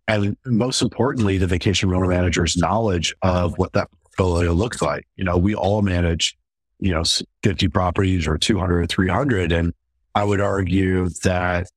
and 0.08 0.38
most 0.46 0.82
importantly, 0.82 1.38
the 1.38 1.48
vacation 1.48 1.90
rental 1.90 2.10
manager's 2.10 2.58
knowledge 2.58 3.16
of 3.22 3.58
what 3.58 3.74
that 3.74 3.90
portfolio 4.04 4.52
looks 4.52 4.82
like. 4.82 5.08
You 5.16 5.24
know, 5.24 5.38
we 5.38 5.56
all 5.56 5.82
manage, 5.82 6.38
you 6.80 6.92
know, 6.92 7.04
50 7.44 7.68
properties 7.70 8.28
or 8.28 8.38
200 8.38 8.84
or 8.84 8.86
300. 8.86 9.52
And 9.52 9.74
I 10.14 10.24
would 10.24 10.42
argue 10.42 11.10
that 11.24 11.68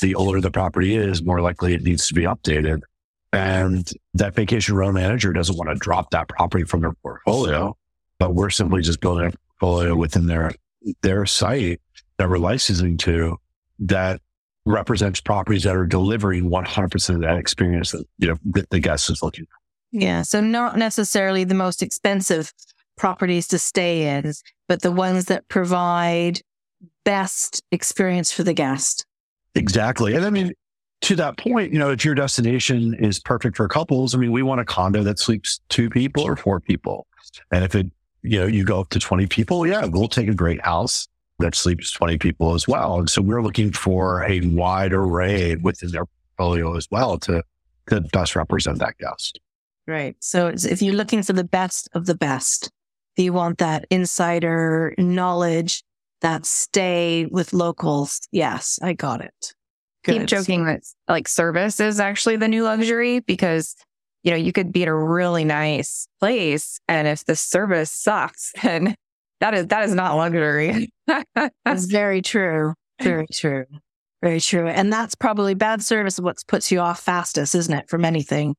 the 0.00 0.14
older 0.14 0.40
the 0.40 0.50
property 0.50 0.96
is, 0.96 1.22
more 1.22 1.40
likely 1.40 1.74
it 1.74 1.82
needs 1.82 2.08
to 2.08 2.14
be 2.14 2.22
updated. 2.22 2.80
And 3.32 3.88
that 4.14 4.34
vacation 4.34 4.74
rental 4.74 4.94
manager 4.94 5.32
doesn't 5.32 5.56
want 5.56 5.70
to 5.70 5.76
drop 5.76 6.10
that 6.10 6.28
property 6.28 6.64
from 6.64 6.80
their 6.80 6.92
portfolio, 7.02 7.76
but 8.18 8.34
we're 8.34 8.50
simply 8.50 8.82
just 8.82 9.00
building 9.00 9.26
a 9.26 9.32
portfolio 9.58 9.94
within 9.94 10.26
their, 10.26 10.52
their 11.02 11.26
site 11.26 11.80
that 12.18 12.28
we're 12.28 12.38
licensing 12.38 12.96
to 12.98 13.36
that 13.80 14.20
represents 14.66 15.20
properties 15.20 15.62
that 15.62 15.74
are 15.74 15.86
delivering 15.86 16.50
100% 16.50 17.14
of 17.14 17.20
that 17.22 17.38
experience 17.38 17.92
that 17.92 18.04
you 18.18 18.28
know 18.28 18.36
that 18.44 18.68
the 18.70 18.80
guest 18.80 19.08
is 19.08 19.22
looking 19.22 19.46
for. 19.46 19.56
Yeah. 19.92 20.22
So 20.22 20.40
not 20.40 20.76
necessarily 20.76 21.44
the 21.44 21.54
most 21.54 21.82
expensive 21.82 22.52
properties 22.96 23.46
to 23.48 23.58
stay 23.58 24.16
in, 24.16 24.34
but 24.68 24.82
the 24.82 24.90
ones 24.90 25.26
that 25.26 25.48
provide 25.48 26.40
best 27.04 27.62
experience 27.70 28.32
for 28.32 28.42
the 28.42 28.52
guest. 28.52 29.06
Exactly. 29.54 30.14
And 30.14 30.24
I 30.24 30.30
mean, 30.30 30.52
to 31.02 31.14
that 31.16 31.38
point, 31.38 31.72
you 31.72 31.78
know, 31.78 31.90
if 31.90 32.04
your 32.04 32.14
destination 32.14 32.94
is 32.94 33.20
perfect 33.20 33.56
for 33.56 33.68
couples, 33.68 34.14
I 34.14 34.18
mean, 34.18 34.32
we 34.32 34.42
want 34.42 34.60
a 34.60 34.64
condo 34.64 35.02
that 35.04 35.18
sleeps 35.18 35.60
two 35.68 35.88
people 35.88 36.24
or 36.24 36.36
four 36.36 36.58
people. 36.58 37.06
And 37.52 37.64
if 37.64 37.74
it, 37.74 37.86
you 38.22 38.40
know, 38.40 38.46
you 38.46 38.64
go 38.64 38.80
up 38.80 38.90
to 38.90 38.98
20 38.98 39.26
people, 39.28 39.66
yeah, 39.66 39.84
we'll 39.84 40.08
take 40.08 40.28
a 40.28 40.34
great 40.34 40.62
house 40.64 41.06
that 41.38 41.54
sleeps 41.54 41.92
20 41.92 42.18
people 42.18 42.54
as 42.54 42.66
well. 42.66 42.98
And 42.98 43.10
so 43.10 43.22
we're 43.22 43.42
looking 43.42 43.72
for 43.72 44.24
a 44.24 44.40
wide 44.40 44.92
array 44.92 45.56
within 45.56 45.90
their 45.90 46.06
portfolio 46.06 46.76
as 46.76 46.88
well 46.90 47.18
to, 47.20 47.42
to 47.88 48.00
best 48.00 48.36
represent 48.36 48.78
that 48.78 48.96
guest. 48.98 49.40
Right. 49.86 50.16
So 50.20 50.48
if 50.48 50.82
you're 50.82 50.94
looking 50.94 51.22
for 51.22 51.32
the 51.32 51.44
best 51.44 51.88
of 51.92 52.06
the 52.06 52.14
best, 52.14 52.70
if 53.16 53.24
you 53.24 53.32
want 53.32 53.58
that 53.58 53.86
insider 53.90 54.94
knowledge, 54.98 55.82
that 56.22 56.46
stay 56.46 57.26
with 57.26 57.52
locals, 57.52 58.20
yes, 58.32 58.78
I 58.82 58.94
got 58.94 59.20
it. 59.20 59.54
Good. 60.04 60.20
Keep 60.20 60.26
joking 60.26 60.64
that 60.64 60.82
like 61.08 61.28
service 61.28 61.80
is 61.80 62.00
actually 62.00 62.36
the 62.36 62.48
new 62.48 62.64
luxury 62.64 63.20
because 63.20 63.74
you 64.22 64.30
know 64.30 64.36
you 64.36 64.52
could 64.52 64.72
be 64.72 64.82
at 64.82 64.88
a 64.88 64.94
really 64.94 65.44
nice 65.44 66.08
place 66.20 66.80
and 66.88 67.08
if 67.08 67.24
the 67.24 67.36
service 67.36 67.90
sucks 67.90 68.52
then 68.62 68.94
that 69.40 69.54
is 69.54 69.66
that 69.68 69.84
is 69.84 69.94
not 69.94 70.16
luxury. 70.16 70.90
That's 71.64 71.84
very 71.86 72.22
true. 72.22 72.74
Very 73.00 73.26
true. 73.32 73.66
Very 74.22 74.40
true. 74.40 74.66
And 74.66 74.92
that's 74.92 75.14
probably 75.14 75.54
bad 75.54 75.82
service 75.82 76.18
what 76.18 76.38
puts 76.48 76.72
you 76.72 76.80
off 76.80 77.00
fastest, 77.00 77.54
isn't 77.54 77.72
it? 77.72 77.88
From 77.88 78.04
anything. 78.04 78.56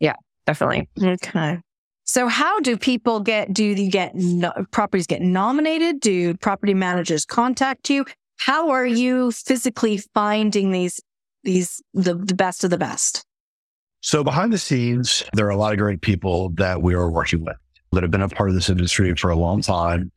Yeah, 0.00 0.16
definitely. 0.46 0.88
Okay. 1.00 1.60
So 2.04 2.26
how 2.26 2.58
do 2.60 2.76
people 2.76 3.20
get, 3.20 3.52
do 3.52 3.64
you 3.64 3.90
get 3.90 4.16
no, 4.16 4.52
properties 4.72 5.06
get 5.06 5.22
nominated? 5.22 6.00
Do 6.00 6.34
property 6.38 6.74
managers 6.74 7.24
contact 7.24 7.88
you? 7.88 8.04
How 8.38 8.70
are 8.70 8.86
you 8.86 9.30
physically 9.30 10.02
finding 10.12 10.72
these, 10.72 11.00
these, 11.44 11.80
the, 11.94 12.14
the 12.14 12.34
best 12.34 12.64
of 12.64 12.70
the 12.70 12.78
best? 12.78 13.24
So 14.00 14.24
behind 14.24 14.52
the 14.52 14.58
scenes, 14.58 15.22
there 15.34 15.46
are 15.46 15.50
a 15.50 15.56
lot 15.56 15.72
of 15.72 15.78
great 15.78 16.00
people 16.00 16.48
that 16.54 16.82
we 16.82 16.94
are 16.94 17.10
working 17.10 17.44
with 17.44 17.56
that 17.92 18.02
have 18.02 18.10
been 18.10 18.22
a 18.22 18.28
part 18.28 18.48
of 18.48 18.54
this 18.54 18.68
industry 18.68 19.14
for 19.14 19.30
a 19.30 19.36
long 19.36 19.62
time. 19.62 20.12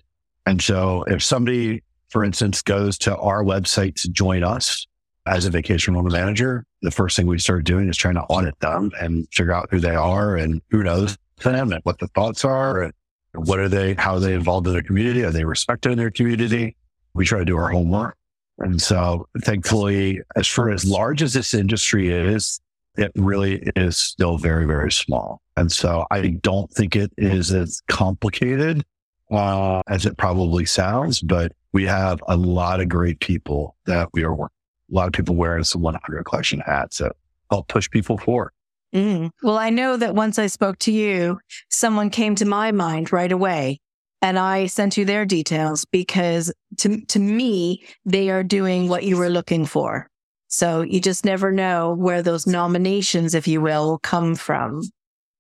And 0.46 0.62
so 0.62 1.04
if 1.04 1.24
somebody, 1.24 1.84
for 2.10 2.24
instance, 2.24 2.62
goes 2.62 2.98
to 3.00 3.18
our 3.18 3.44
website 3.44 3.96
to 4.02 4.10
join 4.10 4.44
us 4.44 4.86
as 5.26 5.46
a 5.46 5.50
vacation 5.50 5.96
rental 5.96 6.12
manager, 6.12 6.66
the 6.82 6.92
first 6.92 7.16
thing 7.16 7.28
we 7.28 7.40
start 7.40 7.64
doing 7.64 7.90
is 7.90 7.98
trying 7.98 8.16
to 8.16 8.24
audit 8.24 8.60
them 8.60 8.92
and 9.00 9.28
figure 9.32 9.54
out 9.54 9.70
who 9.72 9.80
they 9.80 9.96
are 9.96 10.36
and 10.36 10.62
who 10.70 10.84
knows 10.84 11.18
them 11.42 11.72
and 11.72 11.82
what 11.84 12.00
the 12.00 12.08
thoughts 12.08 12.46
are 12.46 12.82
and 12.82 12.94
what 13.34 13.60
are 13.60 13.70
they, 13.70 13.96
how 13.96 14.16
are 14.16 14.20
they 14.20 14.34
involved 14.34 14.68
in 14.68 14.74
their 14.74 14.84
community? 14.84 15.24
Are 15.24 15.32
they 15.32 15.46
respected 15.46 15.92
in 15.92 15.98
their 15.98 16.12
community? 16.12 16.76
We 17.14 17.26
try 17.26 17.40
to 17.40 17.46
do 17.46 17.58
our 17.58 17.70
homework. 17.70 18.16
And 18.60 18.80
so 18.82 19.28
thankfully, 19.42 20.22
as 20.36 20.48
far 20.48 20.70
as 20.70 20.86
large 20.86 21.24
as 21.24 21.34
this 21.34 21.54
industry 21.54 22.10
is, 22.10 22.60
it 22.98 23.12
really 23.16 23.64
is 23.76 23.98
still 23.98 24.38
very, 24.38 24.66
very 24.66 24.92
small. 24.92 25.42
And 25.58 25.72
so 25.72 26.06
I 26.12 26.28
don't 26.42 26.72
think 26.72 26.96
it 26.96 27.12
is 27.18 27.52
as 27.52 27.82
complicated 27.88 28.84
uh, 29.32 29.82
as 29.88 30.06
it 30.06 30.18
probably 30.18 30.66
sounds, 30.66 31.22
but 31.22 31.54
we 31.72 31.86
have 31.86 32.22
a 32.28 32.38
lot 32.38 32.80
of 32.80 32.90
great 32.90 33.20
people 33.20 33.76
that 33.86 34.10
we 34.14 34.24
are 34.24 34.34
working. 34.34 34.56
A 34.92 34.96
lot 34.96 35.08
of 35.08 35.14
people 35.14 35.36
wearing 35.36 35.64
some 35.64 35.82
100 35.82 36.24
collection 36.24 36.60
hats 36.60 37.00
that 37.00 37.14
help 37.50 37.68
push 37.68 37.90
people 37.90 38.18
forward. 38.18 38.52
Mm. 38.94 39.32
Well, 39.42 39.58
I 39.58 39.72
know 39.72 39.98
that 39.98 40.14
once 40.14 40.38
I 40.38 40.48
spoke 40.48 40.78
to 40.80 40.92
you, 40.92 41.40
someone 41.70 42.12
came 42.12 42.36
to 42.36 42.46
my 42.46 42.72
mind 42.72 43.12
right 43.12 43.32
away 43.32 43.80
and 44.22 44.38
I 44.38 44.68
sent 44.68 44.98
you 44.98 45.06
their 45.06 45.26
details 45.26 45.84
because 45.86 46.54
to, 46.78 47.02
to 47.08 47.20
me, 47.20 47.84
they 48.06 48.30
are 48.30 48.44
doing 48.44 48.88
what 48.88 49.04
you 49.04 49.18
were 49.18 49.30
looking 49.30 49.66
for. 49.66 50.08
So 50.54 50.82
you 50.82 51.02
just 51.02 51.26
never 51.26 51.52
know 51.52 51.96
where 51.96 52.22
those 52.22 52.46
nominations, 52.46 53.34
if 53.34 53.48
you 53.48 53.60
will, 53.60 53.88
will 53.88 53.98
come 53.98 54.36
from. 54.36 54.84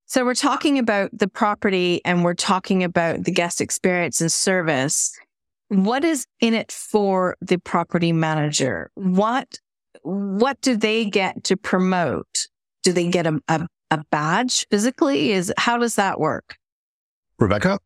So 0.08 0.26
we're 0.26 0.34
talking 0.34 0.80
about 0.80 1.12
the 1.14 1.28
property 1.28 2.02
and 2.04 2.24
we're 2.24 2.34
talking 2.34 2.84
about 2.84 3.24
the 3.24 3.32
guest 3.32 3.62
experience 3.62 4.22
and 4.22 4.32
service. 4.32 5.16
What 5.68 6.04
is 6.04 6.26
in 6.40 6.56
it 6.56 6.72
for 6.72 7.38
the 7.42 7.58
property 7.58 8.12
manager? 8.12 8.90
What, 8.96 9.60
what 10.02 10.60
do 10.62 10.76
they 10.76 11.06
get 11.06 11.44
to 11.44 11.58
promote? 11.58 12.48
Do 12.82 12.92
they 12.92 13.08
get 13.08 13.28
a, 13.28 13.40
a, 13.48 13.68
a 13.92 14.04
badge 14.10 14.66
physically? 14.72 15.32
Is 15.32 15.54
how 15.60 15.78
does 15.78 15.94
that 15.94 16.20
work? 16.20 16.56
Rebecca? 17.38 17.78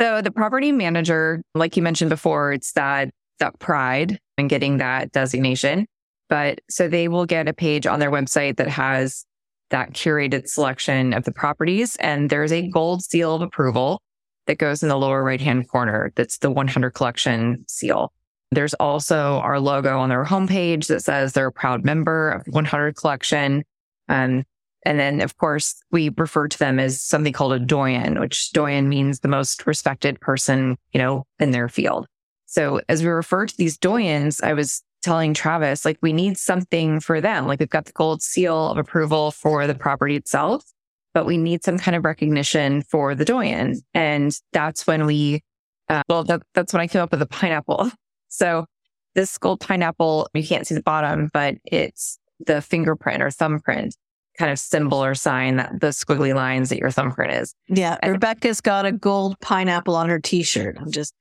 So 0.00 0.22
the 0.22 0.30
property 0.30 0.70
manager, 0.70 1.42
like 1.52 1.76
you 1.76 1.82
mentioned 1.82 2.10
before, 2.10 2.52
it's 2.52 2.70
that, 2.74 3.10
that 3.40 3.58
pride 3.58 4.20
in 4.38 4.46
getting 4.46 4.76
that 4.76 5.10
designation. 5.10 5.88
But 6.28 6.60
so 6.70 6.88
they 6.88 7.08
will 7.08 7.26
get 7.26 7.48
a 7.48 7.52
page 7.52 7.86
on 7.86 8.00
their 8.00 8.10
website 8.10 8.56
that 8.56 8.68
has 8.68 9.24
that 9.70 9.92
curated 9.92 10.48
selection 10.48 11.12
of 11.12 11.24
the 11.24 11.32
properties. 11.32 11.96
And 11.96 12.30
there's 12.30 12.52
a 12.52 12.68
gold 12.68 13.02
seal 13.02 13.34
of 13.34 13.42
approval 13.42 14.00
that 14.46 14.58
goes 14.58 14.82
in 14.82 14.88
the 14.88 14.96
lower 14.96 15.22
right 15.22 15.40
hand 15.40 15.68
corner. 15.68 16.12
That's 16.16 16.38
the 16.38 16.50
100 16.50 16.90
collection 16.90 17.64
seal. 17.66 18.12
There's 18.50 18.74
also 18.74 19.38
our 19.40 19.58
logo 19.58 19.98
on 19.98 20.10
their 20.10 20.24
homepage 20.24 20.86
that 20.86 21.02
says 21.02 21.32
they're 21.32 21.48
a 21.48 21.52
proud 21.52 21.84
member 21.84 22.30
of 22.30 22.46
100 22.46 22.94
collection. 22.96 23.64
Um, 24.08 24.44
and 24.86 25.00
then, 25.00 25.20
of 25.22 25.36
course, 25.38 25.82
we 25.90 26.10
refer 26.16 26.46
to 26.46 26.58
them 26.58 26.78
as 26.78 27.00
something 27.00 27.32
called 27.32 27.54
a 27.54 27.58
doyen, 27.58 28.20
which 28.20 28.52
doyen 28.52 28.88
means 28.88 29.20
the 29.20 29.28
most 29.28 29.66
respected 29.66 30.20
person, 30.20 30.76
you 30.92 30.98
know, 30.98 31.26
in 31.38 31.52
their 31.52 31.68
field. 31.68 32.06
So 32.46 32.80
as 32.88 33.02
we 33.02 33.08
refer 33.08 33.46
to 33.46 33.56
these 33.56 33.78
doyens, 33.78 34.42
I 34.44 34.52
was 34.52 34.82
telling 35.04 35.34
Travis, 35.34 35.84
like, 35.84 35.98
we 36.02 36.12
need 36.12 36.36
something 36.38 36.98
for 37.00 37.20
them. 37.20 37.46
Like, 37.46 37.60
we've 37.60 37.68
got 37.68 37.84
the 37.84 37.92
gold 37.92 38.22
seal 38.22 38.70
of 38.70 38.78
approval 38.78 39.30
for 39.30 39.66
the 39.66 39.74
property 39.74 40.16
itself, 40.16 40.64
but 41.12 41.26
we 41.26 41.36
need 41.36 41.62
some 41.62 41.78
kind 41.78 41.94
of 41.96 42.04
recognition 42.04 42.82
for 42.82 43.14
the 43.14 43.24
doyen. 43.24 43.80
And 43.92 44.32
that's 44.52 44.86
when 44.86 45.06
we, 45.06 45.42
uh, 45.88 46.02
well, 46.08 46.24
that, 46.24 46.42
that's 46.54 46.72
when 46.72 46.80
I 46.80 46.86
came 46.86 47.02
up 47.02 47.10
with 47.10 47.20
the 47.20 47.26
pineapple. 47.26 47.90
So 48.28 48.66
this 49.14 49.38
gold 49.38 49.60
pineapple, 49.60 50.28
you 50.34 50.44
can't 50.44 50.66
see 50.66 50.74
the 50.74 50.82
bottom, 50.82 51.30
but 51.32 51.54
it's 51.64 52.18
the 52.44 52.60
fingerprint 52.60 53.22
or 53.22 53.30
thumbprint 53.30 53.94
kind 54.38 54.50
of 54.50 54.58
symbol 54.58 55.04
or 55.04 55.14
sign 55.14 55.56
that 55.56 55.80
the 55.80 55.88
squiggly 55.88 56.34
lines 56.34 56.68
that 56.70 56.78
your 56.78 56.90
thumbprint 56.90 57.32
is. 57.32 57.54
Yeah. 57.68 57.96
And 58.02 58.12
Rebecca's 58.12 58.60
got 58.60 58.86
a 58.86 58.92
gold 58.92 59.38
pineapple 59.40 59.94
on 59.94 60.08
her 60.08 60.18
t-shirt. 60.18 60.76
I'm 60.80 60.90
just 60.90 61.14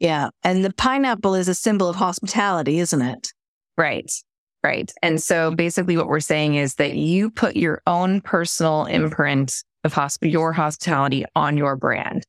yeah. 0.00 0.30
And 0.42 0.64
the 0.64 0.72
pineapple 0.72 1.34
is 1.34 1.48
a 1.48 1.54
symbol 1.54 1.88
of 1.88 1.96
hospitality, 1.96 2.78
isn't 2.78 3.02
it? 3.02 3.32
Right. 3.76 4.10
Right. 4.62 4.92
And 5.02 5.22
so 5.22 5.54
basically 5.54 5.96
what 5.96 6.08
we're 6.08 6.20
saying 6.20 6.56
is 6.56 6.74
that 6.74 6.94
you 6.94 7.30
put 7.30 7.56
your 7.56 7.80
own 7.86 8.20
personal 8.20 8.86
imprint 8.86 9.62
of 9.84 9.94
hosp- 9.94 10.30
your 10.30 10.52
hospitality 10.52 11.24
on 11.36 11.56
your 11.56 11.76
brand. 11.76 12.24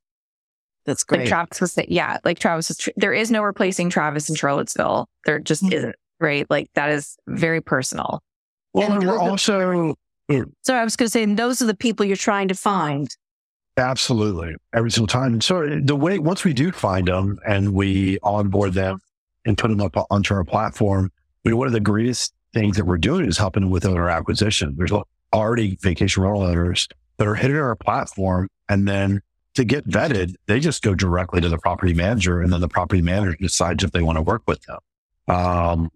That's 0.85 1.03
great. 1.03 1.21
Like 1.21 1.27
Travis 1.27 1.61
was 1.61 1.73
saying, 1.73 1.87
yeah, 1.89 2.17
like 2.23 2.39
Travis 2.39 2.69
was, 2.69 2.77
tr- 2.77 2.91
there 2.95 3.13
is 3.13 3.31
no 3.31 3.41
replacing 3.41 3.89
Travis 3.89 4.29
in 4.29 4.35
Charlottesville. 4.35 5.07
There 5.25 5.39
just 5.39 5.63
mm-hmm. 5.63 5.73
isn't, 5.73 5.95
right? 6.19 6.45
Like 6.49 6.69
that 6.75 6.91
is 6.91 7.17
very 7.27 7.61
personal. 7.61 8.21
Well, 8.73 8.91
and 8.91 9.05
we're 9.05 9.19
also. 9.19 9.95
So 10.61 10.75
I 10.75 10.83
was 10.83 10.95
going 10.95 11.07
to 11.07 11.11
say, 11.11 11.25
those 11.25 11.61
are 11.61 11.65
the 11.65 11.75
people 11.75 12.05
you're 12.05 12.15
trying 12.15 12.49
to 12.49 12.55
find. 12.55 13.09
Absolutely. 13.79 14.55
Every 14.73 14.91
single 14.91 15.07
time. 15.07 15.33
And 15.33 15.43
so 15.43 15.79
the 15.81 15.95
way, 15.95 16.19
once 16.19 16.43
we 16.43 16.53
do 16.53 16.71
find 16.71 17.07
them 17.07 17.39
and 17.47 17.73
we 17.73 18.19
onboard 18.21 18.73
them 18.73 18.99
and 19.45 19.57
put 19.57 19.69
them 19.69 19.81
up 19.81 19.95
onto 20.11 20.33
our 20.33 20.43
platform, 20.43 21.11
mean, 21.49 21.57
one 21.57 21.67
of 21.67 21.73
the 21.73 21.79
greatest 21.79 22.33
things 22.53 22.77
that 22.77 22.85
we're 22.85 22.97
doing 22.97 23.25
is 23.25 23.37
helping 23.37 23.69
with 23.69 23.85
owner 23.85 24.09
acquisition. 24.09 24.75
There's 24.77 24.91
already 25.33 25.77
vacation 25.81 26.23
rental 26.23 26.43
owners 26.43 26.87
that 27.17 27.27
are 27.27 27.35
hitting 27.35 27.57
our 27.57 27.75
platform 27.75 28.49
and 28.67 28.87
then 28.87 29.21
to 29.55 29.63
get 29.65 29.87
vetted, 29.87 30.35
they 30.47 30.59
just 30.59 30.83
go 30.83 30.93
directly 30.93 31.41
to 31.41 31.49
the 31.49 31.57
property 31.57 31.93
manager 31.93 32.41
and 32.41 32.53
then 32.53 32.61
the 32.61 32.67
property 32.67 33.01
manager 33.01 33.35
decides 33.39 33.83
if 33.83 33.91
they 33.91 34.01
want 34.01 34.17
to 34.17 34.21
work 34.21 34.43
with 34.47 34.61
them. 34.63 34.77
Um, 35.35 35.89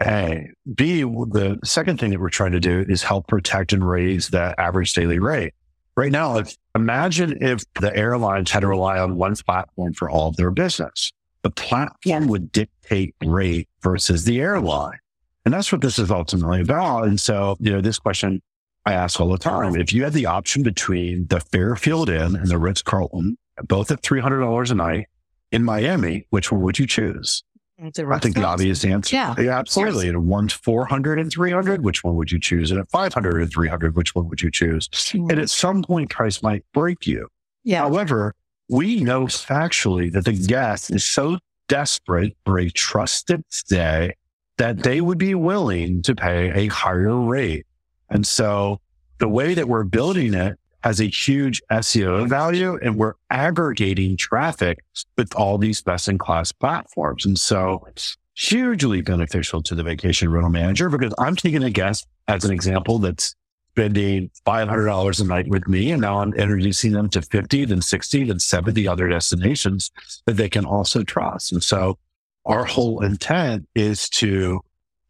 A. 0.00 0.50
B, 0.74 1.02
the 1.02 1.58
second 1.64 1.98
thing 1.98 2.10
that 2.10 2.20
we're 2.20 2.28
trying 2.28 2.52
to 2.52 2.60
do 2.60 2.84
is 2.88 3.02
help 3.02 3.26
protect 3.26 3.72
and 3.72 3.88
raise 3.88 4.28
the 4.28 4.54
average 4.60 4.92
daily 4.92 5.18
rate. 5.18 5.54
Right 5.96 6.12
now, 6.12 6.38
if, 6.38 6.56
imagine 6.74 7.42
if 7.42 7.64
the 7.80 7.94
airlines 7.96 8.50
had 8.50 8.60
to 8.60 8.66
rely 8.66 8.98
on 8.98 9.16
one 9.16 9.34
platform 9.34 9.94
for 9.94 10.10
all 10.10 10.28
of 10.28 10.36
their 10.36 10.50
business. 10.50 11.12
The 11.42 11.50
platform 11.50 12.26
would 12.26 12.52
dictate 12.52 13.14
rate 13.24 13.68
versus 13.80 14.24
the 14.24 14.40
airline. 14.40 14.98
And 15.44 15.54
that's 15.54 15.70
what 15.70 15.80
this 15.80 15.98
is 15.98 16.10
ultimately 16.10 16.60
about. 16.60 17.04
And 17.04 17.20
so, 17.20 17.56
you 17.60 17.72
know, 17.72 17.80
this 17.80 17.98
question 17.98 18.42
I 18.84 18.92
ask 18.92 19.20
all 19.20 19.28
the 19.28 19.38
time. 19.38 19.74
If 19.74 19.92
you 19.92 20.04
had 20.04 20.12
the 20.12 20.26
option 20.26 20.62
between 20.62 21.26
the 21.28 21.40
Fairfield 21.40 22.08
Inn 22.08 22.36
and 22.36 22.48
the 22.48 22.58
Ritz 22.58 22.82
Carlton, 22.82 23.38
both 23.64 23.90
at 23.90 24.02
$300 24.02 24.70
a 24.70 24.74
night 24.74 25.06
in 25.50 25.64
Miami, 25.64 26.26
which 26.30 26.52
one 26.52 26.60
would 26.62 26.78
you 26.78 26.86
choose? 26.86 27.42
I 27.78 28.18
think 28.18 28.36
the 28.36 28.44
obvious 28.44 28.84
answer. 28.84 29.14
Yeah. 29.14 29.34
yeah 29.38 29.58
absolutely. 29.58 30.08
And 30.08 30.26
one's 30.26 30.52
400 30.52 31.18
and 31.18 31.30
300. 31.30 31.84
Which 31.84 32.02
one 32.02 32.16
would 32.16 32.32
you 32.32 32.40
choose? 32.40 32.70
And 32.70 32.80
at 32.80 32.90
500 32.90 33.42
and 33.42 33.50
300, 33.50 33.94
which 33.94 34.14
one 34.14 34.28
would 34.28 34.40
you 34.40 34.50
choose? 34.50 34.88
And 35.12 35.32
at 35.32 35.50
some 35.50 35.82
point, 35.82 36.10
price 36.10 36.42
might 36.42 36.64
break 36.72 37.06
you. 37.06 37.28
Yeah. 37.64 37.80
However, 37.80 38.34
we 38.68 39.02
know 39.02 39.26
factually 39.26 40.10
that 40.12 40.24
the 40.24 40.32
guest 40.32 40.90
is 40.90 41.06
so 41.06 41.38
desperate 41.68 42.36
for 42.44 42.58
a 42.58 42.70
trusted 42.70 43.44
stay 43.50 44.14
that 44.56 44.82
they 44.82 45.00
would 45.00 45.18
be 45.18 45.34
willing 45.34 46.02
to 46.02 46.14
pay 46.14 46.50
a 46.52 46.68
higher 46.68 47.14
rate. 47.20 47.66
And 48.08 48.26
so 48.26 48.80
the 49.18 49.28
way 49.28 49.54
that 49.54 49.68
we're 49.68 49.84
building 49.84 50.32
it 50.34 50.58
has 50.86 51.00
a 51.00 51.08
huge 51.08 51.60
SEO 51.72 52.28
value 52.28 52.78
and 52.80 52.96
we're 52.96 53.14
aggregating 53.30 54.16
traffic 54.16 54.84
with 55.18 55.34
all 55.34 55.58
these 55.58 55.82
best 55.82 56.06
in 56.06 56.16
class 56.16 56.52
platforms. 56.52 57.26
And 57.26 57.36
so 57.36 57.84
it's 57.88 58.16
hugely 58.34 59.02
beneficial 59.02 59.64
to 59.64 59.74
the 59.74 59.82
vacation 59.82 60.30
rental 60.30 60.48
manager 60.48 60.88
because 60.88 61.12
I'm 61.18 61.34
taking 61.34 61.64
a 61.64 61.70
guest 61.70 62.06
as 62.28 62.44
an 62.44 62.52
example 62.52 63.00
that's 63.00 63.34
spending 63.72 64.30
$500 64.46 65.20
a 65.20 65.24
night 65.24 65.48
with 65.48 65.66
me. 65.66 65.90
And 65.90 66.02
now 66.02 66.20
I'm 66.20 66.32
introducing 66.34 66.92
them 66.92 67.08
to 67.10 67.20
50, 67.20 67.64
then 67.64 67.82
60, 67.82 68.22
then 68.22 68.38
70 68.38 68.86
other 68.86 69.08
destinations 69.08 69.90
that 70.26 70.36
they 70.36 70.48
can 70.48 70.64
also 70.64 71.02
trust. 71.02 71.50
And 71.50 71.64
so 71.64 71.98
our 72.44 72.64
whole 72.64 73.02
intent 73.02 73.66
is 73.74 74.08
to 74.10 74.60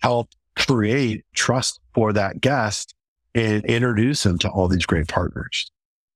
help 0.00 0.30
create 0.56 1.26
trust 1.34 1.80
for 1.92 2.14
that 2.14 2.40
guest 2.40 2.94
and 3.36 3.64
introduce 3.66 4.22
them 4.22 4.38
to 4.38 4.48
all 4.48 4.66
these 4.66 4.86
great 4.86 5.08
partners. 5.08 5.70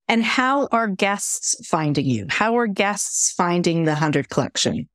And 0.08 0.24
how 0.24 0.66
are 0.72 0.88
guests 0.88 1.54
finding 1.68 2.06
you? 2.06 2.26
How 2.28 2.58
are 2.58 2.66
guests 2.66 3.32
finding 3.32 3.84
the 3.84 3.92
100 3.92 4.28
collection? 4.30 4.88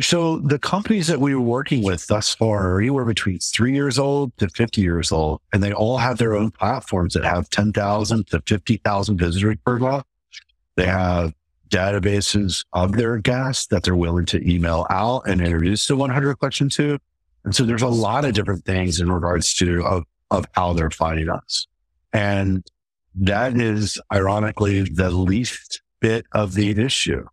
So 0.00 0.38
the 0.38 0.58
companies 0.58 1.06
that 1.06 1.20
we 1.20 1.36
were 1.36 1.40
working 1.40 1.84
with 1.84 2.08
thus 2.08 2.34
far 2.34 2.68
are 2.68 2.80
anywhere 2.80 3.04
between 3.04 3.38
three 3.38 3.72
years 3.72 3.96
old 3.96 4.36
to 4.38 4.48
50 4.48 4.80
years 4.80 5.12
old, 5.12 5.40
and 5.52 5.62
they 5.62 5.72
all 5.72 5.98
have 5.98 6.18
their 6.18 6.34
own 6.34 6.50
platforms 6.50 7.14
that 7.14 7.22
have 7.22 7.48
10,000 7.50 8.26
to 8.28 8.42
50,000 8.44 9.16
visitors 9.16 9.56
per 9.64 9.78
month. 9.78 10.04
They 10.74 10.86
have 10.86 11.32
databases 11.68 12.64
of 12.72 12.92
their 12.92 13.18
guests 13.18 13.66
that 13.68 13.84
they're 13.84 13.94
willing 13.94 14.26
to 14.26 14.50
email 14.50 14.84
out 14.90 15.28
and 15.28 15.40
introduce 15.40 15.86
the 15.86 15.94
100 15.94 16.34
collection 16.36 16.68
to. 16.70 16.98
And 17.44 17.54
so 17.54 17.62
there's 17.62 17.82
a 17.82 17.88
lot 17.88 18.24
of 18.24 18.34
different 18.34 18.64
things 18.64 19.00
in 19.00 19.12
regards 19.12 19.54
to 19.54 19.84
of, 19.84 20.04
of 20.38 20.46
how 20.52 20.72
they're 20.72 20.90
finding 20.90 21.28
us. 21.28 21.66
And 22.12 22.64
that 23.14 23.56
is 23.56 24.00
ironically 24.12 24.82
the 24.82 25.10
least 25.10 25.82
bit 26.00 26.26
of 26.32 26.54
the 26.54 26.70
issue. 26.70 27.26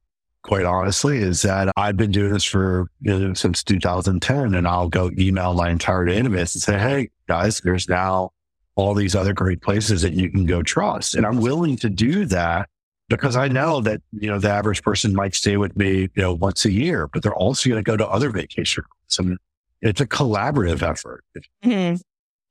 Quite 0.43 0.65
honestly, 0.65 1.19
is 1.19 1.43
that 1.43 1.71
I've 1.77 1.97
been 1.97 2.11
doing 2.11 2.33
this 2.33 2.43
for 2.43 2.87
you 3.01 3.17
know, 3.17 3.33
since 3.33 3.63
2010, 3.63 4.55
and 4.55 4.67
I'll 4.67 4.89
go 4.89 5.11
email 5.17 5.53
my 5.53 5.69
entire 5.69 6.05
database 6.05 6.55
and 6.55 6.61
say, 6.61 6.79
"Hey 6.79 7.09
guys, 7.27 7.61
there's 7.61 7.87
now 7.87 8.31
all 8.75 8.95
these 8.95 9.15
other 9.15 9.33
great 9.33 9.61
places 9.61 10.01
that 10.01 10.13
you 10.13 10.31
can 10.31 10.47
go 10.47 10.63
trust," 10.63 11.13
and 11.13 11.27
I'm 11.27 11.41
willing 11.41 11.77
to 11.77 11.89
do 11.91 12.25
that 12.25 12.69
because 13.07 13.35
I 13.35 13.49
know 13.49 13.81
that 13.81 14.01
you 14.13 14.29
know 14.29 14.39
the 14.39 14.49
average 14.49 14.81
person 14.81 15.13
might 15.13 15.35
stay 15.35 15.57
with 15.57 15.77
me 15.77 16.09
you 16.15 16.23
know 16.23 16.33
once 16.33 16.65
a 16.65 16.71
year, 16.71 17.07
but 17.07 17.21
they're 17.21 17.35
also 17.35 17.69
going 17.69 17.83
to 17.83 17.87
go 17.87 17.95
to 17.97 18.07
other 18.07 18.31
vacation. 18.31 18.83
So 19.07 19.35
it's 19.81 20.01
a 20.01 20.07
collaborative 20.07 20.81
effort. 20.81 21.23
Mm-hmm. 21.63 21.97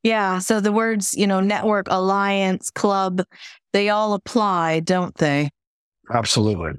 Yeah. 0.03 0.39
So 0.39 0.61
the 0.61 0.73
words, 0.73 1.15
you 1.15 1.27
know, 1.27 1.41
network, 1.41 1.87
alliance, 1.91 2.71
club, 2.71 3.23
they 3.73 3.91
all 3.91 4.15
apply, 4.15 4.81
don't 4.81 5.15
they? 5.17 5.51
Absolutely. 6.13 6.73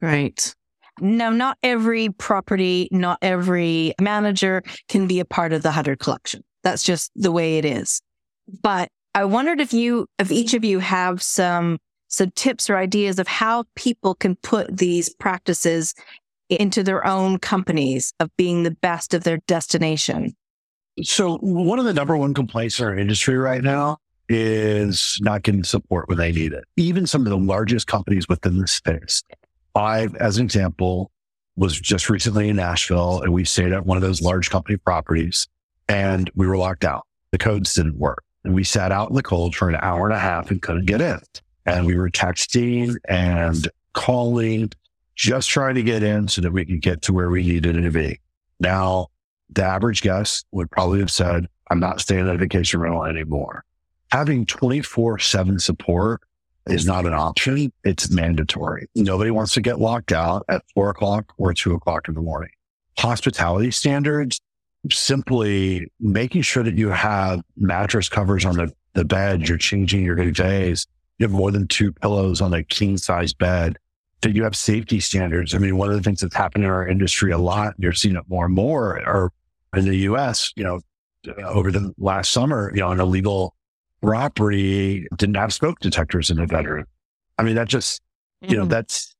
Right. 0.00 0.54
Now, 1.00 1.30
not 1.30 1.58
every 1.62 2.10
property, 2.10 2.88
not 2.90 3.18
every 3.22 3.94
manager 4.00 4.62
can 4.88 5.06
be 5.06 5.20
a 5.20 5.24
part 5.24 5.52
of 5.52 5.62
the 5.62 5.68
100 5.68 5.98
collection. 5.98 6.42
That's 6.62 6.82
just 6.82 7.10
the 7.14 7.32
way 7.32 7.58
it 7.58 7.64
is. 7.64 8.00
But 8.62 8.88
I 9.14 9.24
wondered 9.24 9.60
if 9.60 9.72
you, 9.72 10.06
if 10.18 10.30
each 10.30 10.54
of 10.54 10.64
you 10.64 10.80
have 10.80 11.22
some, 11.22 11.78
some 12.08 12.30
tips 12.34 12.68
or 12.68 12.76
ideas 12.76 13.18
of 13.18 13.28
how 13.28 13.64
people 13.76 14.14
can 14.14 14.36
put 14.36 14.76
these 14.76 15.14
practices 15.14 15.94
into 16.48 16.82
their 16.82 17.06
own 17.06 17.38
companies 17.38 18.12
of 18.20 18.30
being 18.36 18.62
the 18.62 18.70
best 18.70 19.14
of 19.14 19.24
their 19.24 19.38
destination. 19.46 20.34
So 21.02 21.38
one 21.38 21.78
of 21.78 21.84
the 21.84 21.94
number 21.94 22.16
one 22.16 22.34
complaints 22.34 22.80
in 22.80 22.86
our 22.86 22.96
industry 22.96 23.36
right 23.36 23.62
now 23.62 23.98
is 24.28 25.18
not 25.22 25.42
getting 25.42 25.64
support 25.64 26.08
when 26.08 26.18
they 26.18 26.32
need 26.32 26.52
it. 26.52 26.64
Even 26.76 27.06
some 27.06 27.22
of 27.22 27.30
the 27.30 27.38
largest 27.38 27.86
companies 27.86 28.28
within 28.28 28.58
the 28.58 28.66
space. 28.66 29.22
I, 29.74 30.08
as 30.20 30.38
an 30.38 30.44
example, 30.44 31.10
was 31.56 31.78
just 31.78 32.10
recently 32.10 32.48
in 32.48 32.56
Nashville 32.56 33.22
and 33.22 33.32
we 33.32 33.44
stayed 33.44 33.72
at 33.72 33.86
one 33.86 33.96
of 33.96 34.02
those 34.02 34.22
large 34.22 34.50
company 34.50 34.76
properties 34.76 35.48
and 35.88 36.30
we 36.34 36.46
were 36.46 36.56
locked 36.56 36.84
out. 36.84 37.06
The 37.30 37.38
codes 37.38 37.74
didn't 37.74 37.98
work 37.98 38.22
and 38.44 38.54
we 38.54 38.64
sat 38.64 38.92
out 38.92 39.08
in 39.08 39.16
the 39.16 39.22
cold 39.22 39.54
for 39.54 39.68
an 39.68 39.76
hour 39.80 40.06
and 40.06 40.14
a 40.14 40.18
half 40.18 40.50
and 40.50 40.60
couldn't 40.60 40.86
get 40.86 41.00
in. 41.00 41.18
And 41.66 41.86
we 41.86 41.96
were 41.96 42.10
texting 42.10 42.96
and 43.08 43.68
calling, 43.92 44.72
just 45.16 45.48
trying 45.48 45.74
to 45.74 45.82
get 45.82 46.02
in 46.02 46.28
so 46.28 46.40
that 46.42 46.52
we 46.52 46.64
could 46.64 46.80
get 46.80 47.02
to 47.02 47.12
where 47.12 47.30
we 47.30 47.42
needed 47.42 47.74
to 47.74 47.90
be. 47.90 48.20
Now 48.60 49.08
the 49.50 49.64
average 49.64 50.02
guest 50.02 50.46
would 50.52 50.70
probably 50.70 51.00
have 51.00 51.10
said, 51.10 51.48
I'm 51.70 51.80
not 51.80 52.00
staying 52.00 52.28
at 52.28 52.34
a 52.34 52.38
vacation 52.38 52.80
rental 52.80 53.04
anymore. 53.04 53.64
Having 54.10 54.46
24 54.46 55.18
seven 55.18 55.58
support 55.58 56.22
is 56.66 56.86
not 56.86 57.06
an 57.06 57.14
option. 57.14 57.72
It's 57.84 58.10
mandatory. 58.10 58.88
Nobody 58.94 59.30
wants 59.30 59.54
to 59.54 59.60
get 59.60 59.80
locked 59.80 60.12
out 60.12 60.44
at 60.48 60.62
four 60.74 60.90
o'clock 60.90 61.32
or 61.38 61.54
two 61.54 61.74
o'clock 61.74 62.08
in 62.08 62.14
the 62.14 62.20
morning. 62.20 62.50
Hospitality 62.98 63.70
standards, 63.70 64.40
simply 64.90 65.90
making 66.00 66.42
sure 66.42 66.62
that 66.62 66.76
you 66.76 66.88
have 66.88 67.40
mattress 67.56 68.08
covers 68.08 68.44
on 68.44 68.56
the, 68.56 68.72
the 68.94 69.04
bed. 69.04 69.48
You're 69.48 69.58
changing 69.58 70.04
your 70.04 70.16
days. 70.30 70.86
You 71.18 71.24
have 71.24 71.32
more 71.32 71.50
than 71.50 71.66
two 71.68 71.92
pillows 71.92 72.40
on 72.40 72.54
a 72.54 72.62
king 72.62 72.96
size 72.96 73.32
bed 73.32 73.78
that 74.20 74.34
you 74.34 74.42
have 74.44 74.56
safety 74.56 75.00
standards. 75.00 75.54
I 75.54 75.58
mean, 75.58 75.76
one 75.76 75.90
of 75.90 75.96
the 75.96 76.02
things 76.02 76.20
that's 76.20 76.34
happened 76.34 76.64
in 76.64 76.70
our 76.70 76.86
industry 76.86 77.30
a 77.30 77.38
lot, 77.38 77.74
you're 77.78 77.92
seeing 77.92 78.16
it 78.16 78.24
more 78.28 78.46
and 78.46 78.54
more, 78.54 79.00
are 79.06 79.32
in 79.74 79.84
the 79.84 79.96
US, 79.98 80.52
you 80.56 80.64
know, 80.64 80.80
over 81.44 81.70
the 81.70 81.92
last 81.98 82.32
summer, 82.32 82.70
you 82.74 82.80
know, 82.80 82.90
an 82.90 83.00
illegal 83.00 83.54
property 84.02 85.06
didn't 85.16 85.36
have 85.36 85.52
smoke 85.52 85.78
detectors 85.80 86.30
in 86.30 86.36
the 86.36 86.46
bedroom. 86.46 86.86
I 87.38 87.42
mean, 87.42 87.56
that 87.56 87.68
just, 87.68 88.00
you 88.40 88.56
know, 88.56 88.62
mm-hmm. 88.62 88.70
that's, 88.70 89.14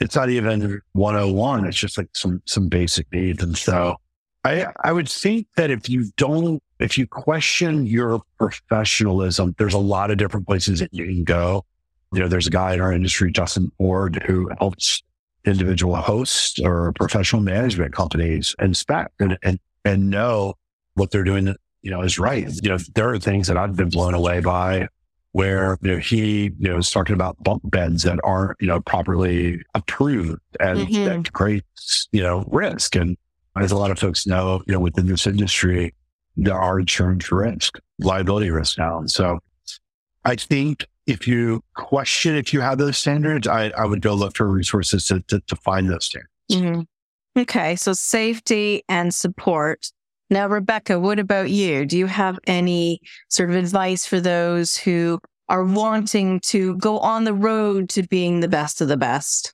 it's 0.00 0.16
not 0.16 0.28
even 0.28 0.80
101. 0.92 1.66
It's 1.66 1.76
just 1.76 1.96
like 1.96 2.08
some, 2.14 2.42
some 2.46 2.68
basic 2.68 3.06
needs. 3.12 3.42
And 3.42 3.56
so 3.56 3.96
I, 4.44 4.66
I 4.82 4.92
would 4.92 5.08
think 5.08 5.46
that 5.56 5.70
if 5.70 5.88
you 5.88 6.10
don't, 6.16 6.62
if 6.80 6.98
you 6.98 7.06
question 7.06 7.86
your 7.86 8.20
professionalism, 8.38 9.54
there's 9.58 9.74
a 9.74 9.78
lot 9.78 10.10
of 10.10 10.18
different 10.18 10.46
places 10.46 10.80
that 10.80 10.92
you 10.92 11.06
can 11.06 11.24
go. 11.24 11.64
You 12.12 12.20
know, 12.20 12.28
there's 12.28 12.46
a 12.46 12.50
guy 12.50 12.74
in 12.74 12.80
our 12.80 12.92
industry, 12.92 13.32
Justin 13.32 13.70
Ford, 13.78 14.22
who 14.26 14.50
helps 14.58 15.02
individual 15.44 15.96
hosts 15.96 16.58
or 16.60 16.92
professional 16.92 17.42
management 17.42 17.92
companies 17.94 18.54
inspect 18.60 19.20
and, 19.20 19.38
and 19.42 19.58
and 19.84 20.10
know 20.10 20.54
what 20.94 21.10
they're 21.10 21.24
doing, 21.24 21.54
you 21.82 21.90
know, 21.90 22.02
is 22.02 22.18
right. 22.18 22.48
You 22.62 22.70
know, 22.70 22.78
there 22.94 23.10
are 23.10 23.18
things 23.18 23.48
that 23.48 23.56
I've 23.56 23.76
been 23.76 23.90
blown 23.90 24.14
away 24.14 24.40
by 24.40 24.88
where, 25.32 25.78
you 25.82 25.92
know, 25.92 25.98
he, 25.98 26.44
you 26.58 26.68
know, 26.68 26.78
is 26.78 26.90
talking 26.90 27.14
about 27.14 27.42
bunk 27.42 27.62
beds 27.64 28.04
that 28.04 28.20
aren't, 28.22 28.56
you 28.60 28.68
know, 28.68 28.80
properly 28.80 29.60
approved 29.74 30.40
and 30.60 30.78
mm-hmm. 30.78 31.04
that 31.04 31.32
creates, 31.32 32.08
you 32.12 32.22
know, 32.22 32.44
risk. 32.48 32.94
And 32.94 33.16
as 33.56 33.72
a 33.72 33.76
lot 33.76 33.90
of 33.90 33.98
folks 33.98 34.26
know, 34.26 34.62
you 34.66 34.72
know, 34.72 34.80
within 34.80 35.06
this 35.06 35.26
industry, 35.26 35.92
there 36.36 36.58
are 36.58 36.78
insurance 36.78 37.30
risk, 37.32 37.78
liability 37.98 38.50
risk 38.50 38.78
now. 38.78 38.98
And 38.98 39.10
so 39.10 39.40
I 40.24 40.36
think 40.36 40.86
if 41.06 41.28
you 41.28 41.62
question 41.74 42.36
if 42.36 42.52
you 42.52 42.60
have 42.60 42.78
those 42.78 42.96
standards, 42.96 43.46
I, 43.46 43.70
I 43.70 43.84
would 43.84 44.00
go 44.00 44.14
look 44.14 44.36
for 44.36 44.48
resources 44.48 45.06
to, 45.06 45.20
to, 45.28 45.40
to 45.40 45.56
find 45.56 45.90
those 45.90 46.04
standards. 46.06 46.30
Mm-hmm. 46.50 46.80
Okay, 47.36 47.76
so 47.76 47.92
safety 47.92 48.82
and 48.88 49.14
support. 49.14 49.90
Now, 50.30 50.46
Rebecca, 50.46 50.98
what 51.00 51.18
about 51.18 51.50
you? 51.50 51.84
Do 51.84 51.98
you 51.98 52.06
have 52.06 52.38
any 52.46 53.00
sort 53.28 53.50
of 53.50 53.56
advice 53.56 54.06
for 54.06 54.20
those 54.20 54.76
who 54.76 55.18
are 55.48 55.64
wanting 55.64 56.40
to 56.40 56.76
go 56.76 56.98
on 57.00 57.24
the 57.24 57.34
road 57.34 57.88
to 57.90 58.02
being 58.04 58.40
the 58.40 58.48
best 58.48 58.80
of 58.80 58.88
the 58.88 58.96
best? 58.96 59.52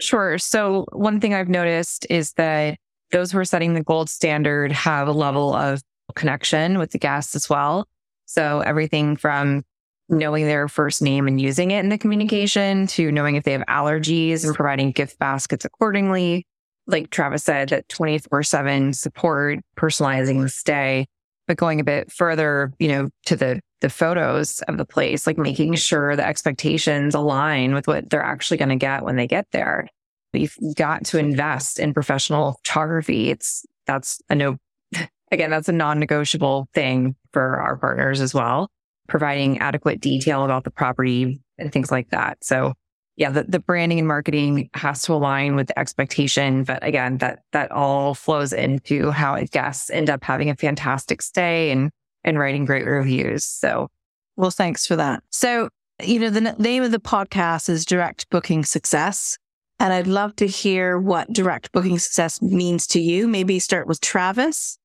Sure. 0.00 0.38
So, 0.38 0.86
one 0.92 1.20
thing 1.20 1.34
I've 1.34 1.48
noticed 1.48 2.06
is 2.08 2.32
that 2.34 2.78
those 3.10 3.32
who 3.32 3.38
are 3.38 3.44
setting 3.44 3.74
the 3.74 3.82
gold 3.82 4.08
standard 4.08 4.72
have 4.72 5.08
a 5.08 5.12
level 5.12 5.54
of 5.54 5.82
connection 6.14 6.78
with 6.78 6.90
the 6.92 6.98
guests 6.98 7.34
as 7.34 7.48
well. 7.48 7.86
So 8.26 8.60
everything 8.60 9.16
from 9.16 9.62
knowing 10.08 10.44
their 10.44 10.68
first 10.68 11.02
name 11.02 11.28
and 11.28 11.40
using 11.40 11.70
it 11.70 11.80
in 11.80 11.88
the 11.88 11.98
communication 11.98 12.86
to 12.88 13.12
knowing 13.12 13.36
if 13.36 13.44
they 13.44 13.52
have 13.52 13.64
allergies 13.68 14.44
and 14.44 14.54
providing 14.54 14.90
gift 14.90 15.18
baskets 15.18 15.64
accordingly. 15.64 16.46
Like 16.90 17.10
Travis 17.10 17.44
said, 17.44 17.70
that 17.70 17.88
24 17.88 18.42
7 18.42 18.92
support, 18.92 19.58
personalizing 19.76 20.42
the 20.42 20.48
stay, 20.48 21.06
but 21.46 21.56
going 21.56 21.80
a 21.80 21.84
bit 21.84 22.12
further, 22.12 22.72
you 22.78 22.88
know, 22.88 23.08
to 23.26 23.36
the 23.36 23.60
the 23.80 23.90
photos 23.90 24.60
of 24.62 24.76
the 24.76 24.84
place, 24.84 25.26
like 25.26 25.38
making 25.38 25.74
sure 25.74 26.14
the 26.14 26.26
expectations 26.26 27.14
align 27.14 27.72
with 27.72 27.86
what 27.86 28.10
they're 28.10 28.22
actually 28.22 28.58
going 28.58 28.68
to 28.68 28.76
get 28.76 29.04
when 29.04 29.16
they 29.16 29.26
get 29.26 29.46
there. 29.52 29.88
You've 30.34 30.56
got 30.76 31.04
to 31.06 31.18
invest 31.18 31.78
in 31.78 31.94
professional 31.94 32.60
photography. 32.64 33.30
It's 33.30 33.64
that's 33.86 34.20
a 34.28 34.34
no, 34.34 34.58
again, 35.32 35.50
that's 35.50 35.68
a 35.68 35.72
non-negotiable 35.72 36.68
thing 36.74 37.16
for 37.32 37.60
our 37.60 37.76
partners 37.76 38.20
as 38.20 38.34
well 38.34 38.68
providing 39.10 39.58
adequate 39.58 40.00
detail 40.00 40.44
about 40.44 40.64
the 40.64 40.70
property 40.70 41.42
and 41.58 41.70
things 41.70 41.90
like 41.90 42.08
that. 42.10 42.42
So 42.42 42.72
yeah, 43.20 43.28
the, 43.28 43.42
the 43.42 43.60
branding 43.60 43.98
and 43.98 44.08
marketing 44.08 44.70
has 44.72 45.02
to 45.02 45.12
align 45.12 45.54
with 45.54 45.66
the 45.66 45.78
expectation. 45.78 46.64
But 46.64 46.82
again, 46.82 47.18
that 47.18 47.40
that 47.52 47.70
all 47.70 48.14
flows 48.14 48.54
into 48.54 49.10
how 49.10 49.38
guests 49.44 49.90
end 49.90 50.08
up 50.08 50.24
having 50.24 50.48
a 50.48 50.56
fantastic 50.56 51.20
stay 51.20 51.70
and 51.70 51.90
and 52.24 52.38
writing 52.38 52.64
great 52.64 52.86
reviews. 52.86 53.44
So 53.44 53.88
well, 54.36 54.50
thanks 54.50 54.86
for 54.86 54.96
that. 54.96 55.22
So, 55.28 55.68
you 56.02 56.18
know, 56.18 56.30
the 56.30 56.56
name 56.58 56.82
of 56.82 56.92
the 56.92 56.98
podcast 56.98 57.68
is 57.68 57.84
Direct 57.84 58.26
Booking 58.30 58.64
Success. 58.64 59.36
And 59.78 59.92
I'd 59.92 60.06
love 60.06 60.34
to 60.36 60.46
hear 60.46 60.98
what 60.98 61.30
direct 61.30 61.72
booking 61.72 61.98
success 61.98 62.40
means 62.40 62.86
to 62.88 63.00
you. 63.00 63.28
Maybe 63.28 63.58
start 63.58 63.86
with 63.86 64.00
Travis. 64.00 64.78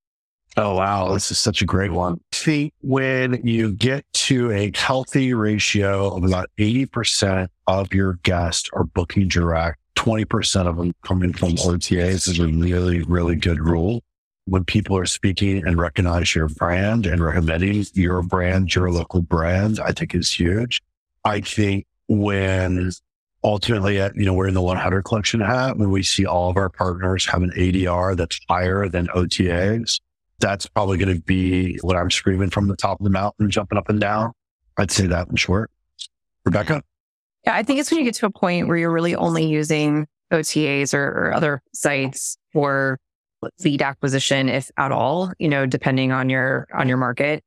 Oh, 0.58 0.76
wow. 0.76 1.14
This 1.14 1.32
is 1.32 1.38
such 1.38 1.62
a 1.62 1.66
great 1.66 1.92
one. 1.92 2.22
See, 2.32 2.72
when 2.82 3.46
you 3.46 3.74
get 3.74 4.06
to 4.14 4.52
a 4.52 4.72
healthy 4.74 5.34
ratio 5.34 6.16
of 6.16 6.24
about 6.24 6.50
80% 6.58 7.50
of 7.68 7.94
your 7.94 8.14
guests 8.24 8.70
are 8.72 8.86
booking 8.86 9.28
direct, 9.28 9.80
20% 9.98 10.68
of 10.68 10.78
them 10.78 10.94
coming 11.04 11.34
from 11.34 11.52
OTAs 11.52 12.30
is 12.30 12.40
a 12.40 12.48
really, 12.48 13.02
really 13.04 13.36
good 13.36 13.60
rule. 13.60 14.02
When 14.46 14.64
people 14.64 14.96
are 14.98 15.06
speaking 15.06 15.66
and 15.66 15.78
recognize 15.78 16.36
your 16.36 16.48
brand 16.48 17.06
and 17.06 17.22
recommending 17.22 17.86
your 17.94 18.22
brand, 18.22 18.74
your 18.74 18.92
local 18.92 19.22
brand, 19.22 19.80
I 19.80 19.92
think 19.92 20.16
is 20.16 20.32
huge. 20.32 20.82
I 21.26 21.42
think 21.42 21.86
when 22.08 22.92
ultimately, 23.44 24.00
uh, 24.00 24.12
you 24.16 24.26
know, 24.26 24.34
we're 24.34 24.48
in 24.48 24.54
the 24.54 24.62
100 24.62 25.04
collection 25.04 25.40
hat, 25.42 25.78
when 25.78 25.92
we 25.92 26.04
see 26.04 26.26
all 26.26 26.50
of 26.50 26.58
our 26.58 26.70
partners 26.70 27.26
have 27.26 27.42
an 27.42 27.52
ADR 27.58 28.16
that's 28.16 28.40
higher 28.48 28.88
than 28.88 29.08
OTAs, 29.08 30.00
that's 30.40 30.68
probably 30.68 30.98
going 30.98 31.16
to 31.16 31.22
be 31.22 31.78
what 31.82 31.96
I'm 31.96 32.12
screaming 32.12 32.50
from 32.50 32.68
the 32.68 32.76
top 32.76 33.00
of 33.00 33.04
the 33.04 33.10
mountain, 33.10 33.50
jumping 33.50 33.78
up 33.78 33.90
and 33.90 34.00
down. 34.00 34.32
I'd 34.78 34.92
say 34.92 35.08
that 35.08 35.28
in 35.30 35.36
short. 35.36 35.72
Rebecca? 36.46 36.84
Yeah, 37.46 37.56
I 37.56 37.64
think 37.64 37.80
it's 37.80 37.92
when 37.92 38.00
you 38.00 38.06
get 38.06 38.16
to 38.16 38.26
a 38.26 38.32
point 38.32 38.68
where 38.68 38.78
you're 38.78 38.92
really 38.92 39.16
only 39.16 39.46
using 39.46 40.08
OTAs 40.32 40.94
or, 40.94 41.04
or 41.04 41.34
other 41.34 41.62
sites 41.74 42.38
for 42.52 43.00
lead 43.64 43.82
acquisition, 43.82 44.50
if 44.50 44.72
at 44.78 44.92
all, 44.92 45.32
you 45.40 45.48
know, 45.48 45.66
depending 45.66 46.12
on 46.12 46.30
your 46.30 46.68
on 46.74 46.88
your 46.88 46.98
market. 46.98 47.44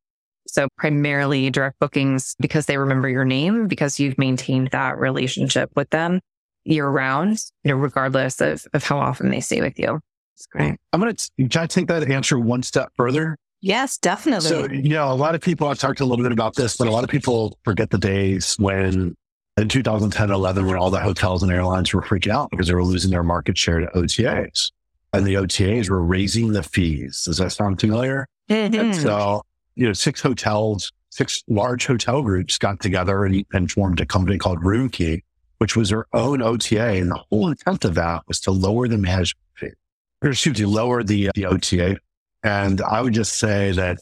So 0.46 0.68
primarily 0.78 1.50
direct 1.50 1.78
bookings 1.78 2.34
because 2.40 2.66
they 2.66 2.78
remember 2.78 3.08
your 3.08 3.24
name, 3.24 3.66
because 3.66 4.00
you've 4.00 4.16
maintained 4.16 4.70
that 4.72 4.98
relationship 4.98 5.70
with 5.76 5.90
them 5.90 6.20
year 6.64 6.88
round, 6.88 7.38
you 7.64 7.70
know, 7.70 7.76
regardless 7.76 8.40
of, 8.40 8.64
of 8.72 8.84
how 8.84 8.98
often 8.98 9.30
they 9.30 9.40
stay 9.40 9.60
with 9.60 9.78
you. 9.78 10.00
It's 10.38 10.46
great. 10.46 10.76
I'm 10.92 11.00
going 11.00 11.16
to 11.16 11.48
try 11.48 11.62
to 11.62 11.68
take 11.68 11.88
that 11.88 12.08
answer 12.08 12.38
one 12.38 12.62
step 12.62 12.92
further. 12.96 13.36
Yes, 13.60 13.98
definitely. 13.98 14.48
So, 14.48 14.68
you 14.68 14.90
know, 14.90 15.10
a 15.10 15.14
lot 15.14 15.34
of 15.34 15.40
people, 15.40 15.66
I've 15.66 15.80
talked 15.80 15.98
a 15.98 16.04
little 16.04 16.24
bit 16.24 16.30
about 16.30 16.54
this, 16.54 16.76
but 16.76 16.86
a 16.86 16.92
lot 16.92 17.02
of 17.02 17.10
people 17.10 17.58
forget 17.64 17.90
the 17.90 17.98
days 17.98 18.54
when 18.56 19.16
in 19.56 19.68
2010, 19.68 20.30
11, 20.30 20.64
when 20.64 20.76
all 20.76 20.90
the 20.90 21.00
hotels 21.00 21.42
and 21.42 21.50
airlines 21.50 21.92
were 21.92 22.02
freaking 22.02 22.30
out 22.30 22.52
because 22.52 22.68
they 22.68 22.74
were 22.74 22.84
losing 22.84 23.10
their 23.10 23.24
market 23.24 23.58
share 23.58 23.80
to 23.80 23.86
OTAs 23.88 24.70
and 25.12 25.26
the 25.26 25.34
OTAs 25.34 25.90
were 25.90 26.04
raising 26.04 26.52
the 26.52 26.62
fees. 26.62 27.24
Does 27.24 27.38
that 27.38 27.50
sound 27.50 27.80
familiar? 27.80 28.28
Mm-hmm. 28.48 28.92
So, 28.92 29.42
you 29.74 29.88
know, 29.88 29.92
six 29.92 30.20
hotels, 30.20 30.92
six 31.10 31.42
large 31.48 31.84
hotel 31.84 32.22
groups 32.22 32.58
got 32.58 32.78
together 32.78 33.24
and, 33.24 33.44
and 33.52 33.72
formed 33.72 34.00
a 34.00 34.06
company 34.06 34.38
called 34.38 34.62
Roomkey, 34.62 35.24
which 35.58 35.74
was 35.74 35.88
their 35.88 36.06
own 36.12 36.42
OTA. 36.42 36.80
And 36.80 37.10
the 37.10 37.20
whole 37.28 37.48
intent 37.48 37.84
of 37.84 37.96
that 37.96 38.22
was 38.28 38.38
to 38.42 38.52
lower 38.52 38.86
the 38.86 38.98
management 38.98 39.42
fee 39.54 39.70
or 40.22 40.30
excuse 40.30 40.58
me, 40.58 40.66
lower 40.66 41.02
the, 41.02 41.30
the 41.34 41.46
OTA. 41.46 41.98
And 42.42 42.80
I 42.80 43.00
would 43.00 43.14
just 43.14 43.38
say 43.38 43.72
that 43.72 43.98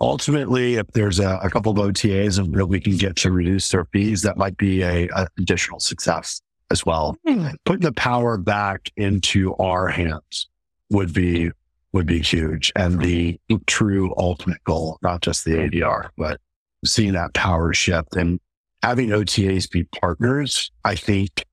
ultimately, 0.00 0.76
if 0.76 0.86
there's 0.88 1.18
a, 1.18 1.38
a 1.42 1.50
couple 1.50 1.72
of 1.72 1.78
OTAs 1.78 2.38
and 2.38 2.68
we 2.68 2.80
can 2.80 2.96
get 2.96 3.16
to 3.16 3.30
reduce 3.30 3.68
their 3.70 3.86
fees, 3.86 4.22
that 4.22 4.36
might 4.36 4.56
be 4.56 4.82
a, 4.82 5.08
a 5.14 5.26
additional 5.38 5.80
success 5.80 6.40
as 6.70 6.84
well. 6.84 7.16
Mm. 7.26 7.54
Putting 7.64 7.82
the 7.82 7.92
power 7.92 8.36
back 8.36 8.90
into 8.96 9.54
our 9.56 9.88
hands 9.88 10.48
would 10.90 11.12
be 11.12 11.50
would 11.92 12.06
be 12.06 12.20
huge, 12.20 12.70
and 12.76 13.00
the 13.00 13.40
true 13.66 14.12
ultimate 14.18 14.62
goal, 14.64 14.98
not 15.00 15.22
just 15.22 15.46
the 15.46 15.52
ADR, 15.52 16.10
but 16.18 16.38
seeing 16.84 17.14
that 17.14 17.32
power 17.32 17.72
shift 17.72 18.14
and 18.14 18.38
having 18.82 19.08
OTAs 19.08 19.70
be 19.70 19.84
partners. 19.84 20.70
I 20.84 20.94
think 20.94 21.44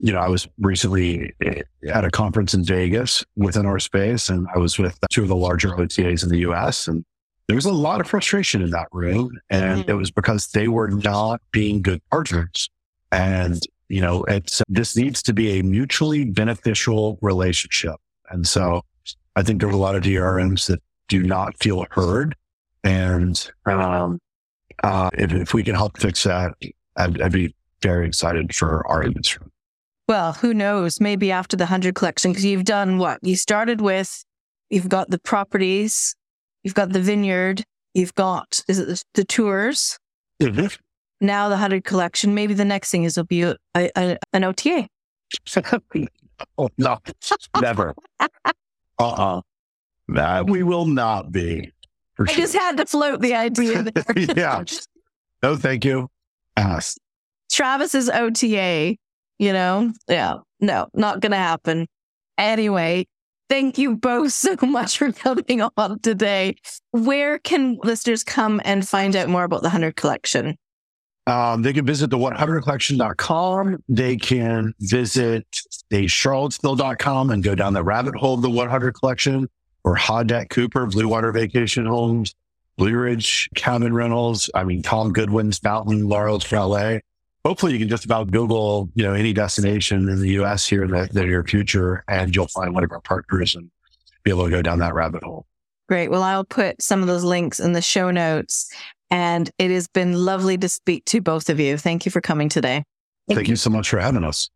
you 0.00 0.12
know, 0.12 0.20
I 0.20 0.28
was 0.28 0.46
recently 0.58 1.32
at 1.92 2.04
a 2.04 2.10
conference 2.10 2.54
in 2.54 2.64
Vegas 2.64 3.24
within 3.36 3.66
our 3.66 3.78
space, 3.78 4.28
and 4.28 4.46
I 4.54 4.58
was 4.58 4.78
with 4.78 4.98
two 5.10 5.22
of 5.22 5.28
the 5.28 5.36
larger 5.36 5.70
OTAs 5.70 6.22
in 6.22 6.28
the 6.28 6.38
US. 6.50 6.86
And 6.86 7.04
there 7.48 7.56
was 7.56 7.64
a 7.64 7.72
lot 7.72 8.00
of 8.00 8.06
frustration 8.06 8.62
in 8.62 8.70
that 8.70 8.88
room. 8.92 9.38
And 9.50 9.80
mm-hmm. 9.80 9.90
it 9.90 9.94
was 9.94 10.10
because 10.10 10.48
they 10.48 10.68
were 10.68 10.88
not 10.88 11.40
being 11.50 11.82
good 11.82 12.00
partners. 12.10 12.70
And, 13.10 13.60
you 13.88 14.00
know, 14.00 14.22
it's, 14.24 14.62
this 14.68 14.96
needs 14.96 15.22
to 15.24 15.32
be 15.32 15.58
a 15.58 15.64
mutually 15.64 16.26
beneficial 16.26 17.18
relationship. 17.20 17.96
And 18.30 18.46
so 18.46 18.82
I 19.34 19.42
think 19.42 19.60
there's 19.60 19.74
a 19.74 19.78
lot 19.78 19.96
of 19.96 20.02
DRMs 20.02 20.66
that 20.66 20.82
do 21.08 21.22
not 21.22 21.58
feel 21.58 21.86
heard. 21.90 22.36
And, 22.84 23.50
um, 23.66 24.20
uh, 24.84 25.10
if, 25.14 25.32
if 25.32 25.54
we 25.54 25.64
can 25.64 25.74
help 25.74 25.98
fix 25.98 26.22
that, 26.22 26.54
I'd, 26.96 27.20
I'd 27.20 27.32
be 27.32 27.54
very 27.82 28.06
excited 28.06 28.54
for 28.54 28.86
our 28.86 29.02
industry. 29.02 29.46
Well, 30.08 30.32
who 30.32 30.54
knows? 30.54 31.00
Maybe 31.00 31.30
after 31.30 31.56
the 31.56 31.64
100 31.64 31.94
collection, 31.94 32.32
because 32.32 32.44
you've 32.44 32.64
done 32.64 32.96
what? 32.96 33.18
You 33.22 33.36
started 33.36 33.82
with, 33.82 34.24
you've 34.70 34.88
got 34.88 35.10
the 35.10 35.18
properties, 35.18 36.16
you've 36.62 36.74
got 36.74 36.92
the 36.92 37.00
vineyard, 37.00 37.62
you've 37.92 38.14
got, 38.14 38.64
is 38.68 38.78
it 38.78 38.86
the, 38.86 39.02
the 39.14 39.24
tours? 39.24 39.98
Mm-hmm. 40.42 40.66
Now 41.20 41.48
the 41.48 41.54
100 41.54 41.84
collection. 41.84 42.34
Maybe 42.34 42.54
the 42.54 42.64
next 42.64 42.90
thing 42.90 43.04
is 43.04 43.18
it'll 43.18 43.26
be 43.26 43.42
a, 43.42 43.56
a, 43.76 44.16
an 44.32 44.44
OTA. 44.44 44.88
oh, 46.58 46.68
no, 46.78 46.98
never. 47.60 47.94
uh-uh. 48.98 49.42
Nah, 50.08 50.42
we 50.42 50.62
will 50.62 50.86
not 50.86 51.30
be. 51.30 51.70
I 52.18 52.32
sure. 52.32 52.42
just 52.42 52.54
had 52.54 52.78
to 52.78 52.86
float 52.86 53.20
the 53.20 53.34
idea 53.34 53.82
there. 53.92 54.18
yeah. 54.36 54.64
No, 55.42 55.56
thank 55.56 55.84
you. 55.84 56.08
Ask. 56.56 56.96
Travis's 57.50 58.08
OTA 58.08 58.96
you 59.38 59.52
know? 59.52 59.92
Yeah. 60.08 60.38
No, 60.60 60.88
not 60.94 61.20
going 61.20 61.32
to 61.32 61.38
happen. 61.38 61.86
Anyway, 62.36 63.06
thank 63.48 63.78
you 63.78 63.96
both 63.96 64.32
so 64.32 64.56
much 64.62 64.98
for 64.98 65.12
coming 65.12 65.62
on 65.62 65.98
today. 66.00 66.56
Where 66.92 67.38
can 67.38 67.78
listeners 67.82 68.24
come 68.24 68.60
and 68.64 68.86
find 68.86 69.14
out 69.16 69.28
more 69.28 69.44
about 69.44 69.62
the 69.62 69.68
100 69.68 69.96
collection? 69.96 70.56
Um, 71.26 71.60
they 71.60 71.74
can 71.74 71.84
visit 71.84 72.08
the 72.08 72.16
100collection.com. 72.16 73.84
They 73.88 74.16
can 74.16 74.72
visit 74.80 75.46
the 75.90 76.06
charlottesville.com 76.06 77.30
and 77.30 77.44
go 77.44 77.54
down 77.54 77.74
the 77.74 77.84
rabbit 77.84 78.14
hole 78.14 78.34
of 78.34 78.42
the 78.42 78.48
100 78.48 78.92
collection 78.92 79.46
or 79.84 79.94
Hodet 79.94 80.48
Cooper, 80.48 80.86
Blue 80.86 81.06
Water 81.06 81.30
Vacation 81.30 81.84
Homes, 81.84 82.34
Blue 82.78 82.96
Ridge 82.96 83.50
Cabin 83.54 83.92
Rentals. 83.92 84.48
I 84.54 84.64
mean, 84.64 84.82
Tom 84.82 85.12
Goodwin's 85.12 85.58
Fountain, 85.58 86.08
Laurels 86.08 86.50
LA 86.50 87.00
hopefully 87.44 87.72
you 87.72 87.78
can 87.78 87.88
just 87.88 88.04
about 88.04 88.30
Google, 88.30 88.90
you 88.94 89.04
know, 89.04 89.14
any 89.14 89.32
destination 89.32 90.08
in 90.08 90.20
the 90.20 90.30
US 90.40 90.66
here 90.66 90.84
in 90.84 90.90
the, 90.90 91.08
the 91.12 91.24
near 91.24 91.44
future 91.44 92.04
and 92.08 92.34
you'll 92.34 92.48
find 92.48 92.74
one 92.74 92.84
of 92.84 92.92
our 92.92 93.00
partners 93.00 93.54
and 93.54 93.70
be 94.24 94.30
able 94.30 94.44
to 94.44 94.50
go 94.50 94.62
down 94.62 94.78
that 94.80 94.94
rabbit 94.94 95.22
hole. 95.22 95.46
Great. 95.88 96.10
Well, 96.10 96.22
I'll 96.22 96.44
put 96.44 96.82
some 96.82 97.00
of 97.00 97.06
those 97.06 97.24
links 97.24 97.60
in 97.60 97.72
the 97.72 97.80
show 97.80 98.10
notes. 98.10 98.70
And 99.10 99.50
it 99.58 99.70
has 99.70 99.88
been 99.88 100.12
lovely 100.12 100.58
to 100.58 100.68
speak 100.68 101.06
to 101.06 101.22
both 101.22 101.48
of 101.48 101.58
you. 101.58 101.78
Thank 101.78 102.04
you 102.04 102.12
for 102.12 102.20
coming 102.20 102.50
today. 102.50 102.84
Thank, 103.26 103.38
thank 103.38 103.48
you 103.48 103.56
so 103.56 103.70
much 103.70 103.88
for 103.88 103.98
having 103.98 104.22
us. 104.22 104.50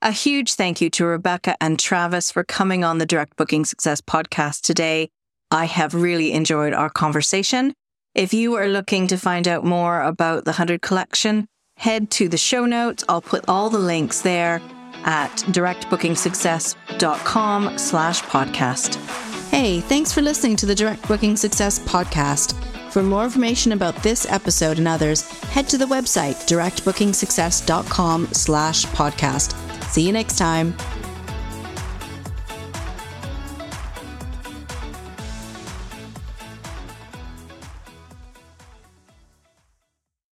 A 0.00 0.12
huge 0.12 0.54
thank 0.54 0.80
you 0.80 0.88
to 0.90 1.04
Rebecca 1.04 1.56
and 1.60 1.78
Travis 1.78 2.30
for 2.30 2.44
coming 2.44 2.84
on 2.84 2.98
the 2.98 3.06
Direct 3.06 3.36
Booking 3.36 3.64
Success 3.64 4.00
podcast 4.00 4.62
today. 4.62 5.10
I 5.50 5.64
have 5.66 5.92
really 5.92 6.32
enjoyed 6.32 6.72
our 6.72 6.88
conversation. 6.88 7.74
If 8.14 8.32
you 8.32 8.54
are 8.54 8.68
looking 8.68 9.08
to 9.08 9.18
find 9.18 9.46
out 9.46 9.64
more 9.64 10.02
about 10.02 10.44
the 10.44 10.52
100 10.52 10.82
collection, 10.82 11.48
head 11.78 12.10
to 12.12 12.28
the 12.28 12.36
show 12.36 12.66
notes. 12.66 13.02
I'll 13.08 13.22
put 13.22 13.48
all 13.48 13.70
the 13.70 13.78
links 13.78 14.20
there. 14.20 14.60
at 15.04 15.30
directbookingsuccess.com 15.48 17.78
slash 17.78 18.22
podcast. 18.22 18.96
Hey, 19.50 19.80
thanks 19.80 20.12
for 20.12 20.22
listening 20.22 20.56
to 20.56 20.66
the 20.66 20.74
Direct 20.74 21.06
Booking 21.06 21.36
Success 21.36 21.78
podcast. 21.78 22.54
For 22.92 23.02
more 23.02 23.24
information 23.24 23.72
about 23.72 23.94
this 24.02 24.26
episode 24.30 24.78
and 24.78 24.88
others, 24.88 25.22
head 25.50 25.68
to 25.68 25.78
the 25.78 25.86
website 25.86 26.34
directbookingsuccess.com 26.48 28.28
slash 28.32 28.84
podcast. 28.86 29.54
See 29.84 30.02
you 30.02 30.12
next 30.12 30.36
time. 30.36 30.74